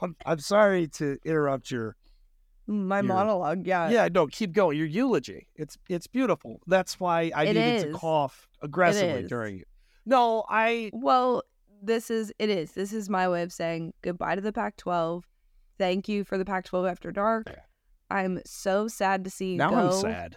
[0.00, 1.94] I'm, I'm sorry to interrupt your.
[2.66, 3.66] My your- monologue.
[3.66, 4.76] Yeah, Yeah, no, keep going.
[4.78, 5.48] Your eulogy.
[5.56, 6.60] It's it's beautiful.
[6.66, 9.28] That's why I It needed to cough aggressively is.
[9.28, 9.68] during it.
[10.06, 11.42] No, I Well,
[11.82, 12.72] this is it is.
[12.72, 15.24] This is my way of saying goodbye to the Pac-12.
[15.78, 17.48] Thank you for the Pac-12 after dark.
[17.48, 17.56] Yeah.
[18.10, 19.76] I'm so sad to see you now go.
[19.76, 20.36] I'm sad.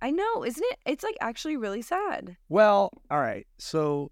[0.00, 0.78] I know, isn't it?
[0.86, 2.36] It's like actually really sad.
[2.48, 3.46] Well, all right.
[3.58, 4.10] So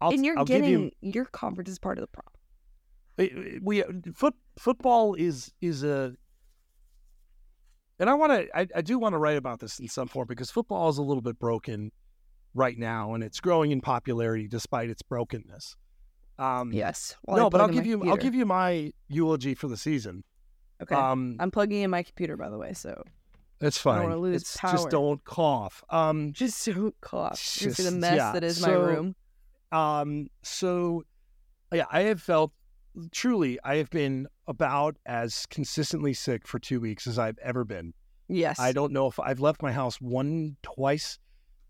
[0.00, 2.32] I'll and you're I'll give getting you your conference is part of the problem.
[3.16, 6.16] we- we foot football is is a
[7.98, 10.26] and I want to I, I do want to write about this in some form
[10.28, 11.92] because football is a little bit broken
[12.54, 15.76] right now and it's growing in popularity despite its brokenness.
[16.38, 17.16] Um, Yes.
[17.28, 20.24] no, but I'll give you I'll give you my eulogy for the season.
[20.82, 20.94] Okay.
[20.94, 23.04] Um, I'm plugging in my computer, by the way, so
[23.60, 24.02] it's I don't fine.
[24.10, 24.72] wanna lose It's power.
[24.72, 25.84] just don't cough.
[25.90, 27.38] Um, just don't cough.
[27.60, 29.14] You see the mess yeah, that is my room.
[29.70, 31.04] Um, so
[31.72, 32.52] yeah, I have felt
[33.12, 37.94] truly I have been about as consistently sick for two weeks as I've ever been.
[38.28, 38.58] Yes.
[38.58, 41.18] I don't know if I've left my house one twice,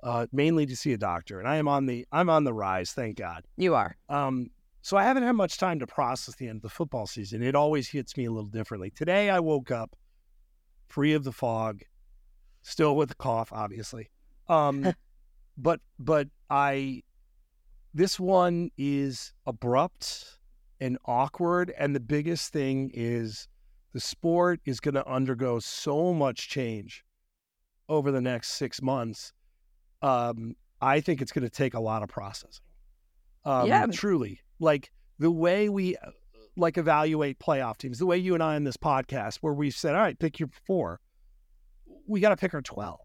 [0.03, 2.93] uh, mainly to see a doctor, and I am on the I'm on the rise,
[2.93, 3.45] thank God.
[3.57, 3.97] You are.
[4.09, 4.51] Um,
[4.83, 7.43] so I haven't had much time to process the end of the football season.
[7.43, 8.91] It always hits me a little differently.
[8.91, 9.97] Today I woke up
[10.89, 11.83] free of the fog,
[12.63, 14.11] still with a cough, obviously.
[14.49, 14.93] Um,
[15.57, 17.03] but but I
[17.95, 20.39] this one is abrupt
[20.85, 23.49] and awkward, and the biggest thing is
[23.95, 27.05] the sport is going to undergo so much change
[27.89, 29.33] over the next six months.
[30.03, 32.65] Um, I think it's going to take a lot of processing.
[33.47, 33.87] Um, Yeah.
[33.87, 35.97] truly, like the way we
[36.57, 39.95] like evaluate playoff teams, the way you and I in this podcast, where we've said,
[39.95, 41.01] all right, pick your four.
[42.07, 43.01] We got to pick our 12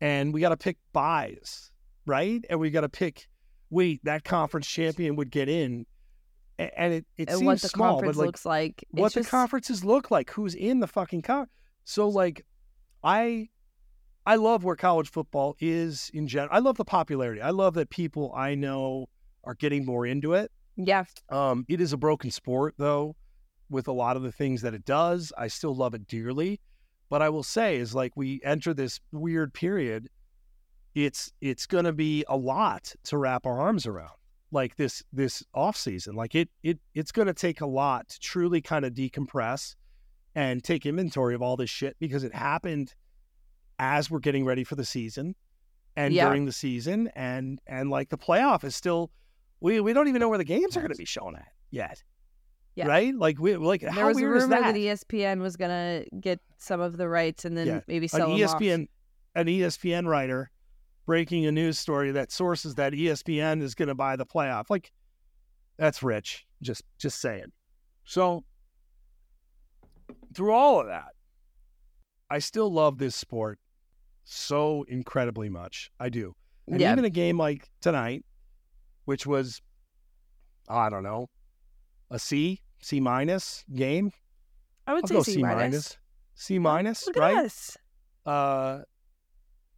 [0.00, 1.70] and we got to pick buys,
[2.04, 2.44] right?
[2.50, 3.28] And we got to pick,
[3.70, 5.86] wait, that conference champion would get in.
[6.58, 8.84] And it, it and seems what the small, conference but like looks like.
[8.90, 11.46] What the just- conferences look like, who's in the fucking con.
[11.84, 12.44] So like,
[13.04, 13.48] I,
[14.24, 16.50] I love where college football is in general.
[16.52, 17.40] I love the popularity.
[17.40, 19.06] I love that people I know
[19.44, 20.50] are getting more into it.
[20.78, 23.16] Yeah, Um, it is a broken sport though,
[23.70, 25.32] with a lot of the things that it does.
[25.38, 26.60] I still love it dearly,
[27.08, 30.08] but I will say is like we enter this weird period.
[30.94, 34.15] It's it's going to be a lot to wrap our arms around.
[34.52, 38.20] Like this this off season, like it it it's going to take a lot to
[38.20, 39.74] truly kind of decompress
[40.34, 42.94] and take inventory of all this shit because it happened
[43.78, 45.34] as we're getting ready for the season
[45.96, 46.26] and Yeah.
[46.26, 49.10] during the season and and like the playoff is still
[49.60, 52.02] we we don't even know where the games are going to be shown at yet.
[52.76, 52.86] Yeah.
[52.86, 53.14] Right?
[53.14, 54.74] Like we like there how was a weird is rumor that?
[54.74, 54.78] that?
[54.78, 57.80] ESPN was gonna get some of the rights and then Yeah.
[57.88, 58.38] maybe An sell off.
[58.38, 58.86] ESPN
[59.34, 60.50] an E ESPN writer
[61.06, 64.64] breaking a news story that sources that ESPN is going to buy the playoff.
[64.68, 64.92] Like
[65.78, 66.46] that's rich.
[66.62, 67.52] Just just saying.
[68.04, 68.44] So
[70.34, 71.08] through all of that,
[72.30, 73.58] I still love this sport
[74.24, 75.90] so incredibly much.
[76.00, 76.34] I do.
[76.66, 76.92] And Yeah.
[76.92, 78.24] even a game like tonight,
[79.04, 79.62] which was
[80.68, 81.30] I don't know,
[82.10, 84.10] a C, C minus game.
[84.86, 85.56] I would I'll say C C minus.
[85.60, 85.98] minus.
[86.34, 87.36] C minus, right?
[87.38, 87.76] us.
[88.26, 88.80] uh,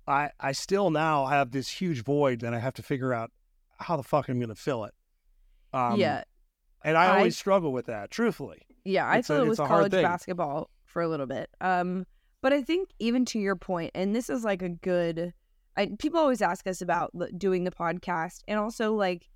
[0.08, 3.30] I I still now have this huge void that I have to figure out
[3.78, 4.94] how the fuck I'm going to fill it.
[5.72, 6.24] Um, yeah,
[6.84, 8.10] and I, I- always struggle with that.
[8.10, 9.06] Truthfully, yeah.
[9.06, 11.50] I it's thought it was college basketball for a little bit.
[11.60, 12.06] Um,
[12.40, 15.32] but I think even to your point, and this is like a good.
[15.76, 19.28] I, people always ask us about doing the podcast, and also like,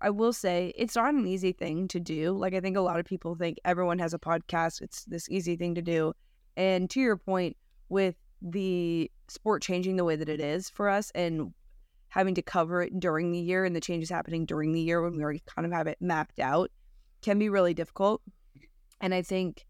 [0.00, 2.32] I will say it's not an easy thing to do.
[2.32, 4.80] Like I think a lot of people think everyone has a podcast.
[4.80, 6.14] It's this easy thing to do,
[6.56, 7.56] and to your point,
[7.88, 11.52] with the sport changing the way that it is for us, and
[12.08, 15.16] having to cover it during the year and the changes happening during the year when
[15.16, 16.70] we already kind of have it mapped out
[17.22, 18.22] can be really difficult.
[19.00, 19.66] And I think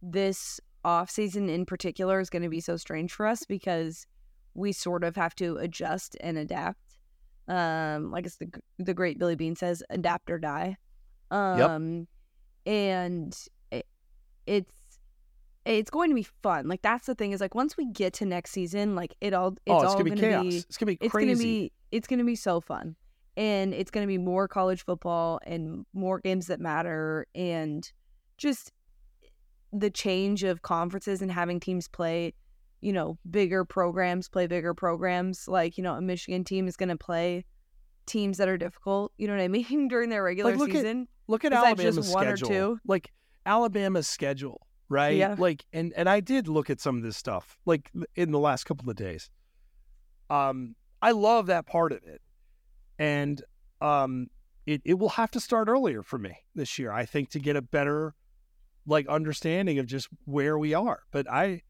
[0.00, 4.06] this off season in particular is going to be so strange for us because
[4.54, 6.80] we sort of have to adjust and adapt.
[7.48, 10.76] Um, like it's the the great Billy Beane says, adapt or die.
[11.30, 12.06] Um,
[12.64, 13.36] and
[13.70, 13.86] it,
[14.46, 14.79] it's
[15.64, 16.68] it's going to be fun.
[16.68, 19.48] Like that's the thing is like once we get to next season, like it all
[19.48, 20.42] it's oh, it's all gonna be gonna chaos.
[20.44, 21.26] be it's gonna be it's crazy.
[21.26, 22.96] gonna be it's gonna be so fun
[23.36, 27.92] and it's gonna be more college football and more games that matter and
[28.38, 28.72] just
[29.72, 32.34] the change of conferences and having teams play
[32.80, 36.96] you know bigger programs play bigger programs like you know a michigan team is gonna
[36.96, 37.44] play
[38.06, 41.06] teams that are difficult you know what i mean during their regular look at season
[41.30, 42.78] Look at Alabama's just one or schedule.
[42.84, 43.12] Like
[43.46, 45.16] Alabama's schedule, right?
[45.16, 45.36] Yeah.
[45.38, 48.64] Like, and and I did look at some of this stuff, like in the last
[48.64, 49.30] couple of days.
[50.28, 52.20] Um, I love that part of it,
[52.98, 53.42] and
[53.80, 54.26] um,
[54.66, 56.92] it it will have to start earlier for me this year.
[56.92, 58.14] I think to get a better,
[58.86, 61.00] like, understanding of just where we are.
[61.10, 61.62] But I.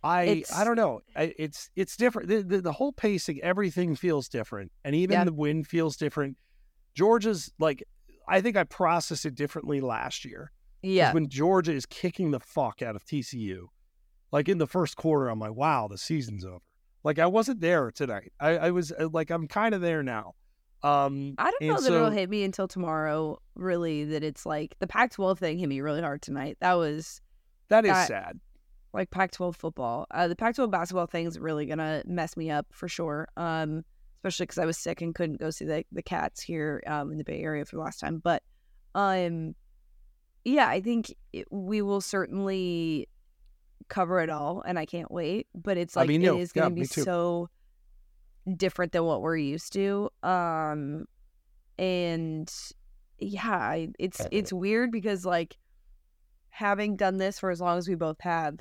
[0.00, 1.00] I It's- I don't know.
[1.16, 2.28] I, it's it's different.
[2.28, 5.24] The, the the whole pacing, everything feels different, and even Yeah.
[5.24, 6.36] the wind feels different.
[6.94, 7.82] Georgia's like
[8.28, 10.52] I think I processed it differently last year.
[10.82, 13.66] Yeah When Georgia is kicking the fuck out of TCU,
[14.32, 16.58] like in the first quarter, I'm like, wow, the season's over.
[17.04, 18.32] Like I wasn't there tonight.
[18.40, 20.34] I, I was uh, like, I'm kind of there now.
[20.82, 23.38] Um, I don't know that it'll hit me until tomorrow.
[23.56, 26.56] Really, that it's like the Pac-12 thing hit me really hard tonight.
[26.60, 27.20] That was
[27.68, 28.40] That is that- sad.
[28.92, 30.06] like Pac-12 football.
[30.12, 33.28] Uh, the Pac-12 basketball thing is really gonna mess me up for sure.
[33.36, 33.84] Um,
[34.18, 37.18] especially because I was sick and couldn't go see the the Cats here um in
[37.18, 38.20] the Bay Area for the last time.
[38.22, 38.42] But
[38.94, 39.54] um,
[40.48, 43.08] yeah, I think it, we will certainly
[43.88, 45.46] cover it all, and I can't wait.
[45.54, 47.48] But it's I like mean, it no, is gonna me be so
[48.56, 50.10] different than what we're used to.
[50.22, 51.06] Um,
[51.78, 52.52] and
[53.18, 55.56] yeah, I, it's it's weird because like
[56.50, 58.58] having done this for as long as we both have,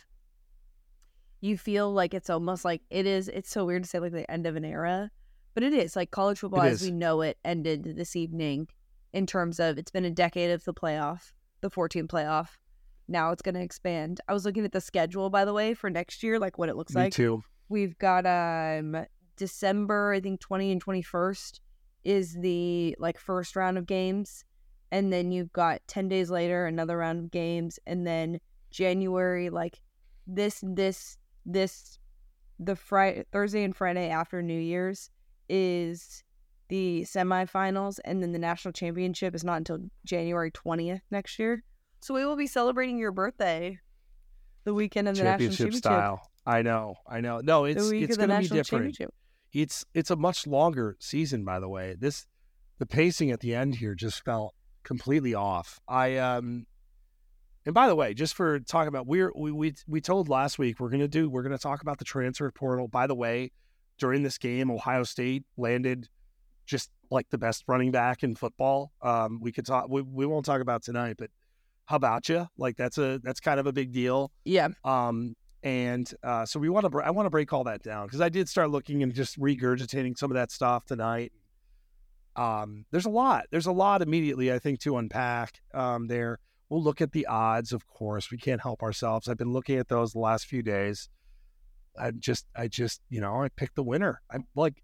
[1.41, 3.27] you feel like it's almost like it is.
[3.27, 5.09] It's so weird to say like the end of an era,
[5.53, 8.67] but it is like college football It as we know it ended this evening.
[9.13, 11.31] In terms of it's been a decade of the playoff,
[11.61, 12.49] the 14 playoff.
[13.07, 14.19] Now it's going to expand.
[14.27, 16.75] I was looking at the schedule by the way for next year, like what it
[16.75, 17.13] looks Me like.
[17.13, 17.43] too.
[17.69, 19.05] We've got um
[19.35, 21.59] December, I think 20 and 21st
[22.03, 24.43] is the like first round of games.
[24.91, 28.39] And then you've got 10 days later another round of games and then
[28.71, 29.81] January like
[30.25, 31.99] this this this
[32.59, 35.09] the Friday Thursday and Friday after New Year's
[35.49, 36.23] is
[36.69, 41.63] the semifinals and then the national championship is not until January 20th next year.
[42.01, 43.79] So we will be celebrating your birthday
[44.63, 45.83] the weekend of the national Championship championship.
[45.83, 46.21] style.
[46.45, 46.95] I know.
[47.07, 47.41] I know.
[47.41, 48.97] No, it's it's going to be different.
[49.53, 51.95] It's it's a much longer season, by the way.
[51.97, 52.25] This
[52.79, 54.53] the pacing at the end here just felt
[54.83, 55.79] completely off.
[55.87, 56.67] I um,
[57.65, 60.79] and by the way, just for talking about we're we we we told last week
[60.79, 62.87] we're gonna do we're gonna talk about the transfer portal.
[62.87, 63.51] By the way,
[63.97, 66.07] during this game, Ohio State landed
[66.67, 68.91] just like the best running back in football.
[69.01, 69.87] Um, we could talk.
[69.89, 71.31] We, we won't talk about tonight, but
[71.85, 72.47] how about you?
[72.57, 74.31] Like that's a that's kind of a big deal.
[74.45, 74.67] Yeah.
[74.83, 76.99] Um, and uh, so we want to.
[76.99, 80.17] I want to break all that down because I did start looking and just regurgitating
[80.17, 81.31] some of that stuff tonight.
[82.35, 83.45] Um, there's a lot.
[83.49, 85.61] There's a lot immediately I think to unpack.
[85.73, 86.39] Um, there.
[86.69, 88.29] We'll look at the odds, of course.
[88.29, 89.29] We can't help ourselves.
[89.29, 91.07] I've been looking at those the last few days.
[91.97, 94.21] I just, I just, you know, I picked the winner.
[94.29, 94.83] I'm like,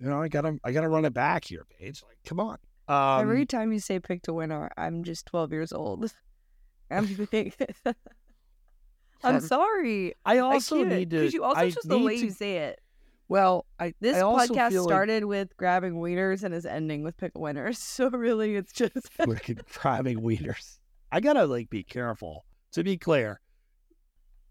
[0.00, 2.02] you know, I gotta, I gotta run it back here, Paige.
[2.06, 2.56] Like, come on.
[2.88, 6.12] Um, Every time you say pick a winner, I'm just 12 years old.
[6.90, 7.06] I'm
[9.22, 10.14] I'm sorry.
[10.24, 11.24] I also I need to.
[11.24, 12.80] 'cause you also I just the way to- you say it.
[13.28, 17.16] Well, I This I podcast feel like- started with grabbing wieners and is ending with
[17.16, 17.72] pick a winner.
[17.72, 20.78] So really, it's just freaking grabbing wieners.
[21.12, 22.44] I gotta like be careful.
[22.72, 23.40] To be clear,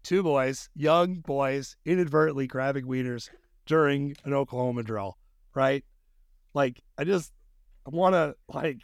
[0.02, 3.28] two boys, young boys, inadvertently grabbing wieners
[3.66, 5.16] during an Oklahoma drill,
[5.54, 5.84] right?
[6.54, 7.32] Like I just
[7.86, 8.78] want to like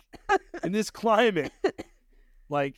[0.64, 1.52] in this climate,
[2.48, 2.76] like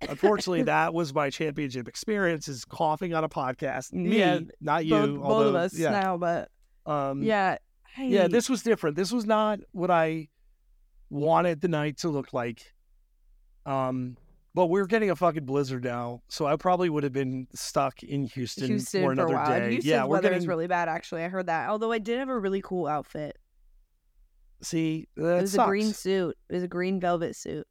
[0.00, 3.92] unfortunately that was my championship experience is coughing on a podcast.
[3.92, 4.94] Me, Yeah, not you.
[4.94, 6.16] both, both of us yeah, now.
[6.16, 6.50] But
[6.86, 7.58] um, yeah,
[7.98, 8.96] yeah, this was different.
[8.96, 10.28] This was not what I
[11.10, 12.74] wanted the night to look like.
[13.66, 14.16] Um,
[14.58, 18.24] but we're getting a fucking blizzard now, so I probably would have been stuck in
[18.24, 19.46] Houston, Houston for for, another a while.
[19.46, 19.70] day.
[19.70, 20.38] Houston's yeah, we're weather getting.
[20.38, 20.88] is really bad.
[20.88, 21.68] Actually, I heard that.
[21.68, 23.38] Although I did have a really cool outfit.
[24.60, 25.64] see, it was sucks.
[25.64, 26.36] a green suit.
[26.48, 27.68] It was a green velvet suit.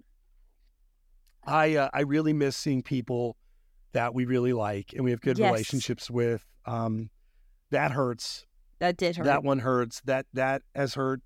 [1.45, 3.35] I uh, I really miss seeing people
[3.91, 5.51] that we really like and we have good Yes.
[5.51, 6.45] relationships with.
[6.65, 7.09] Um,
[7.69, 8.45] that hurts.
[8.79, 9.25] That did hurt.
[9.25, 9.99] That one hurts.
[10.05, 11.19] That that has hurt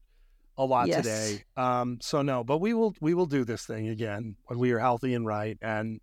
[0.62, 1.04] a lot Yes.
[1.04, 1.44] today.
[1.58, 4.80] Um, so no, but we will we will do this thing again when we are
[4.80, 6.00] healthy and right, and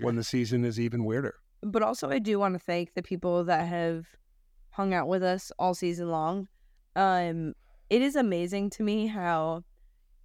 [0.00, 1.34] when the season is even weirder.
[1.62, 4.06] but also I do want to thank the people that have
[4.70, 6.48] hung out with us all season long.
[6.94, 7.54] Um,
[7.90, 9.64] it is amazing to me how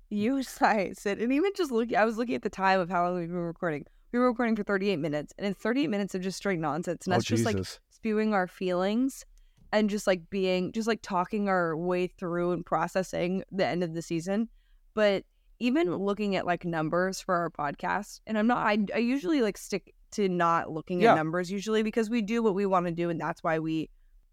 [0.09, 3.05] you guys sit and even just looking, I was looking at the time of how
[3.05, 3.85] long we were recording.
[4.11, 7.13] We were recording for 38 minutes, and it's 38 minutes of just straight nonsense, and
[7.13, 7.55] oh us just like
[7.89, 9.25] spewing our feelings
[9.71, 13.93] and just like being just like talking our way through and processing the end of
[13.93, 14.49] the season
[14.93, 15.23] but
[15.59, 19.57] even looking at like numbers for our podcast and i'm not i, I usually like
[19.57, 21.11] stick to not looking Yeah.
[21.11, 23.89] at numbers usually because we do what we want to do and that's why we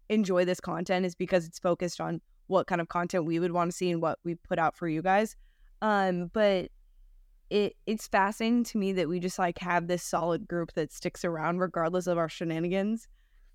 [0.09, 3.71] enjoy this content is because it's focused on what kind of content we would want
[3.71, 5.35] to see and what we put out for you guys
[5.81, 6.69] um but
[7.49, 11.23] it it's fascinating to me that we just like have this solid group that sticks
[11.23, 13.07] around regardless of our shenanigans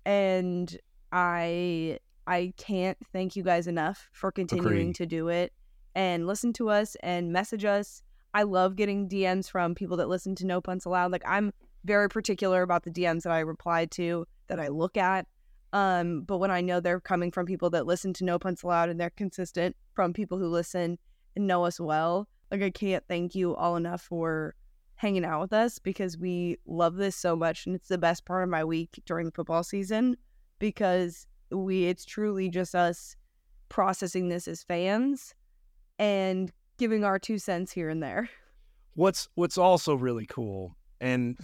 [0.05, 0.77] and
[1.15, 1.97] i
[2.27, 4.95] i can't thank you guys enough for continuing Agreed.
[4.95, 5.53] to do it
[5.95, 8.03] and listen to us and message us.
[8.33, 11.11] I love getting dms from people that listen to no punts allowed.
[11.11, 11.53] Like i'm
[11.85, 15.27] very particular about the dms that i reply to that i look at
[15.71, 18.89] um but when i know they're coming from people that listen to no punts allowed
[18.89, 20.97] and they're consistent from people who listen
[21.35, 24.55] and know us well like i can't thank you all enough for
[24.95, 28.43] hanging out with us because we love this so much and it's the best part
[28.43, 30.17] of my week during the football season
[30.59, 33.15] because we it's truly just us
[33.69, 35.33] processing this as fans
[35.99, 38.29] and giving our two cents here and there.
[38.95, 41.37] What's what's also really cool, and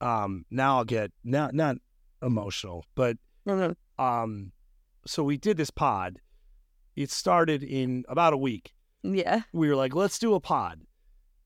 [0.00, 1.76] um, now I'll get not not
[2.22, 3.16] emotional, but
[3.98, 4.52] um,
[5.04, 6.20] so we did this pod.
[6.94, 8.74] It started in about a week.
[9.02, 9.40] Yeah.
[9.52, 10.82] We were like, let's do a pod,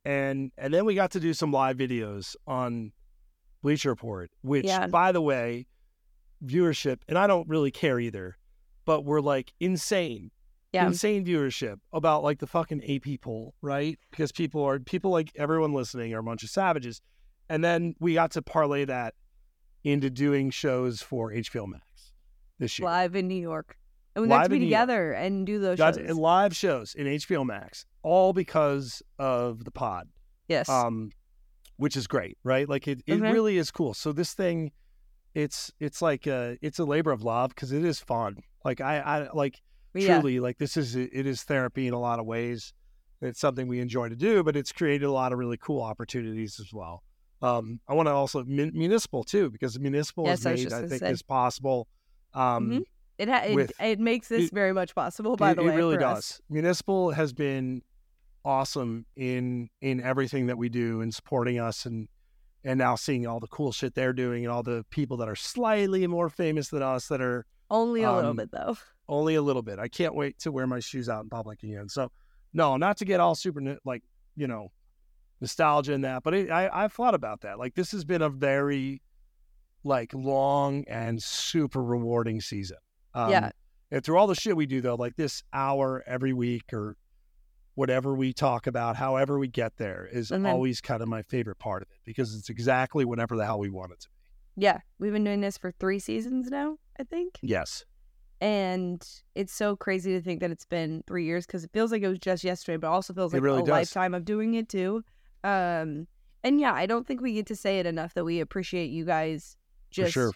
[0.04, 2.92] and and then we got to do some live videos on
[3.62, 4.86] Bleacher Report, which, Yeah.
[4.86, 5.66] by the way,
[6.44, 8.36] viewership, and I don't really care either,
[8.84, 10.30] but we're like insane
[10.72, 10.86] Yeah.
[10.86, 13.98] insane viewership about like the fucking AP poll, right?
[14.10, 17.00] Because people are people like everyone listening are a bunch of savages,
[17.48, 19.14] and then we got to parlay that
[19.84, 22.12] into doing shows for HBO Max
[22.58, 22.86] this year.
[22.88, 23.76] Live in New York.
[24.14, 24.70] And we got Live to be New York.
[24.80, 26.06] together and do those Got shows.
[26.06, 30.08] to- live shows in HBO Max, all because of the pod,
[30.48, 30.68] yes.
[30.70, 31.10] um,
[31.76, 32.66] which is great, right?
[32.66, 33.30] Like it, it Mhm.
[33.32, 33.92] really is cool.
[33.92, 34.72] So this thing,
[35.36, 38.36] it's it's like a it's a labor of love because it is fun.
[38.64, 39.60] Like I I like
[39.94, 40.18] yeah.
[40.20, 42.72] truly like this is it is therapy in a lot of ways
[43.22, 46.60] it's something we enjoy to do but it's created a lot of really cool opportunities
[46.60, 47.02] as well
[47.40, 50.74] um, i want to also mun- municipal too because municipal Yes, has I made just
[50.76, 51.10] i think say.
[51.12, 51.88] this possible
[52.34, 52.82] um, Mhm.
[53.16, 55.34] It, ha- it with- it makes this it- very much possible.
[55.36, 56.40] By it, the way, it really does us.
[56.50, 57.80] municipal has been
[58.44, 62.08] awesome in in everything that we do and supporting us and
[62.66, 65.36] and now seeing all the cool shit they're doing and all the people that are
[65.36, 68.76] slightly more famous than us that are Only a little um, bit though.
[69.08, 69.78] only a little bit.
[69.78, 71.88] I can't wait to wear my shoes out in public again.
[71.88, 72.10] So,
[72.52, 74.02] no, not to get all super like
[74.34, 74.72] you know
[75.40, 76.24] nostalgia in that.
[76.24, 77.58] But it, I I've thought about that.
[77.58, 79.00] Like this has been a very
[79.84, 82.78] like long and super rewarding season.
[83.14, 83.50] Um, yeah.
[83.92, 86.96] And through all the shit we do though, like this hour every week or
[87.76, 91.58] whatever we talk about, however we get there, is then- always kind of my favorite
[91.58, 94.14] part of it because it's exactly whatever the hell we want it to be.
[94.64, 94.80] Yeah.
[94.98, 97.38] We've been doing this for three seasons now, I think.
[97.42, 97.84] Yes.
[98.40, 102.02] And it's so crazy to think that it's been three years because it feels like
[102.02, 103.68] it was just yesterday, but also feels like really a does.
[103.68, 105.04] lifetime of doing it too.
[105.44, 106.06] Um,
[106.42, 109.04] and yeah, I don't think we get to say it enough that we appreciate you
[109.04, 109.56] guys
[109.90, 110.32] just sure.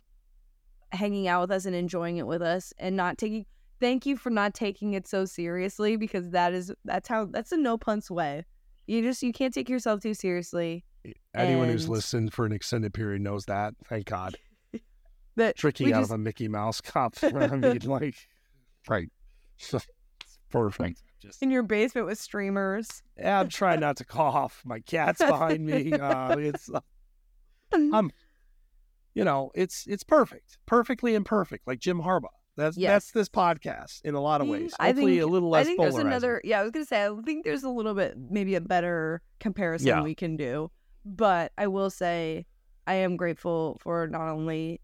[0.93, 3.47] hanging out with us and enjoying it with us and not taking
[3.81, 7.57] thank you for not taking it so seriously because that is that's how that's a
[7.57, 8.45] no punts way.
[8.87, 10.85] You just you can't take yourself too seriously.
[11.35, 13.75] Anyone who's listened for an extended period knows that.
[13.89, 14.37] Thank God.
[15.37, 17.15] That Tricky out just- of a Mickey Mouse cup.
[17.23, 18.17] I mean, like,
[18.89, 19.09] right.
[20.51, 21.03] Perfect.
[21.21, 23.03] Just, in your basement with streamers.
[23.17, 24.63] yeah, I'm trying not to cough.
[24.65, 25.93] My cat's behind me.
[25.93, 26.81] Uh, it's, uh,
[27.73, 28.11] I'm,
[29.15, 32.29] you know, it's it's perfect, perfectly imperfect, like Jim Harbaugh.
[32.57, 32.91] That's Yes.
[32.91, 34.75] that's this podcast in a lot of Mm, ways.
[34.79, 36.09] I Hopefully, think- a little less I think there's polarizing.
[36.13, 36.41] another.
[36.45, 37.07] Yeah, I was gonna say.
[37.07, 40.03] I think there's a little bit, maybe a better comparison Yeah.
[40.03, 40.71] we can do.
[41.05, 42.47] But I will say,
[42.87, 44.81] I am grateful for not only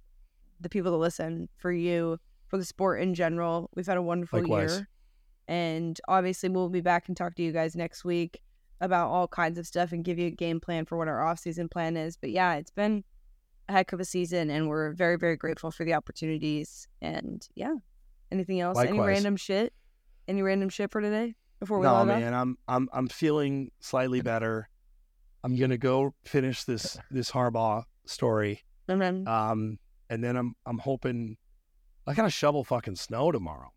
[0.60, 3.68] the people that listen, for you, for the sport in general.
[3.74, 4.76] We've had a wonderful Likewise.
[4.78, 4.88] year,
[5.48, 8.40] and obviously we'll be back and talk to you guys next week
[8.80, 11.38] about all kinds of stuff and give you a game plan for what our off
[11.38, 12.16] season plan is.
[12.16, 13.04] But yeah, it's been
[13.68, 16.88] heck of a season, and we're very very grateful for the opportunities.
[17.02, 17.74] And yeah,
[18.30, 18.78] anything else?
[18.78, 19.72] Any random shit?
[20.28, 22.18] Any random shit for today before we No, log off?
[22.18, 24.68] man, I'm I'm I'm feeling slightly better.
[25.44, 28.62] I'm gonna go finish this this Harbaugh story.
[28.88, 29.78] And then Um,
[30.10, 31.36] and then I'm I'm hoping
[32.06, 33.70] I gotta shovel fucking snow tomorrow, man.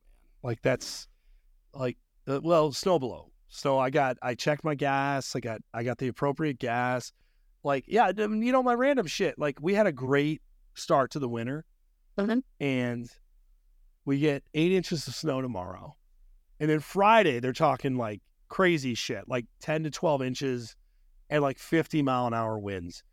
[0.44, 1.08] Like that's
[1.74, 3.32] like uh, well, snow below.
[3.50, 5.36] So I got I checked my gas.
[5.36, 7.12] I got I got the appropriate gas.
[7.64, 9.38] Like yeah, you know my random shit.
[9.38, 10.42] Like we had a great
[10.76, 11.66] start to the winter,
[12.18, 12.42] Mhm.
[12.60, 13.10] and
[14.06, 15.96] we get eight inches of snow tomorrow,
[16.60, 20.76] and then Friday they're talking like crazy shit, like ten to twelve inches,
[21.30, 23.04] and like fifty mile an hour winds.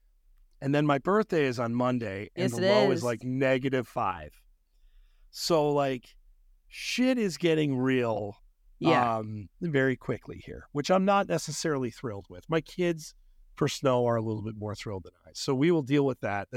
[0.63, 3.05] And then my birthday is on Monday, and Yes, the low is is.
[3.05, 4.31] like negative five.
[5.31, 6.17] So like,
[6.69, 8.37] shit is getting real
[8.79, 12.49] yeah, um, very quickly here, which I'm not necessarily thrilled with.
[12.49, 13.15] My kids
[13.57, 15.31] for snow are a little bit more thrilled than I.
[15.35, 16.49] So we will deal with that.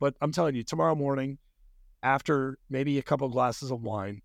[0.00, 1.38] But I'm telling you, tomorrow morning,
[2.02, 4.22] after maybe a couple glasses of wine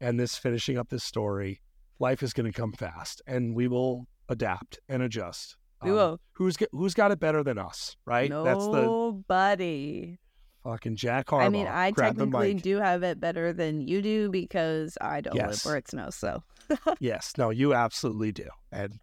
[0.00, 1.60] and this finishing up this story,
[1.98, 5.56] life is going to come fast and we will adapt and adjust.
[5.82, 6.20] we Um, will.
[6.32, 8.30] Who's who's got it better than us, right?
[8.30, 10.18] That's the Nobody.
[10.64, 11.42] fucking Jack Harbaugh.
[11.44, 15.50] I mean, I technically do have it better than you do because I don't live
[15.50, 15.64] Yes.
[15.64, 16.16] where it snows.
[16.16, 16.42] So
[16.98, 18.98] Yes, no, you absolutely do, and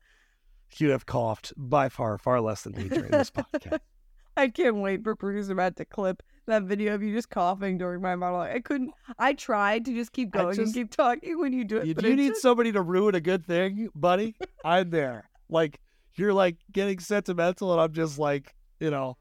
[0.80, 3.80] you have coughed by far, far less than me during this podcast.
[4.38, 8.02] I can't wait for producer Matt to clip that video of you just coughing during
[8.02, 8.52] my monologue.
[8.56, 8.92] I couldn't.
[9.20, 11.88] I tried to just keep going just- and keep talking when you do it.
[11.88, 14.36] You, but you need just- somebody to ruin a good thing, buddy.
[14.64, 15.30] I'm there.
[15.50, 15.80] Like
[16.16, 19.18] you're like getting sentimental, and I'm just like, you know,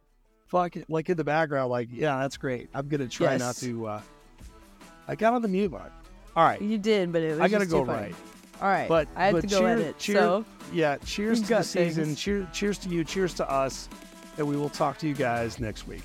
[0.46, 2.68] fuck it, like in the background, like, yeah, that's great.
[2.72, 3.86] I'm gonna try not to.
[3.86, 4.00] uh
[5.08, 5.90] I got on the mute button.
[6.36, 8.14] All right, You did, but it was I gotta go right.
[8.60, 9.98] All right, But I have but to go cheer- edit.
[9.98, 12.14] cheer- so yeah, cheers to the season.
[12.14, 13.04] Cheer, cheers to you.
[13.04, 13.88] Cheers to us,
[14.36, 16.02] and we will talk to you guys next week.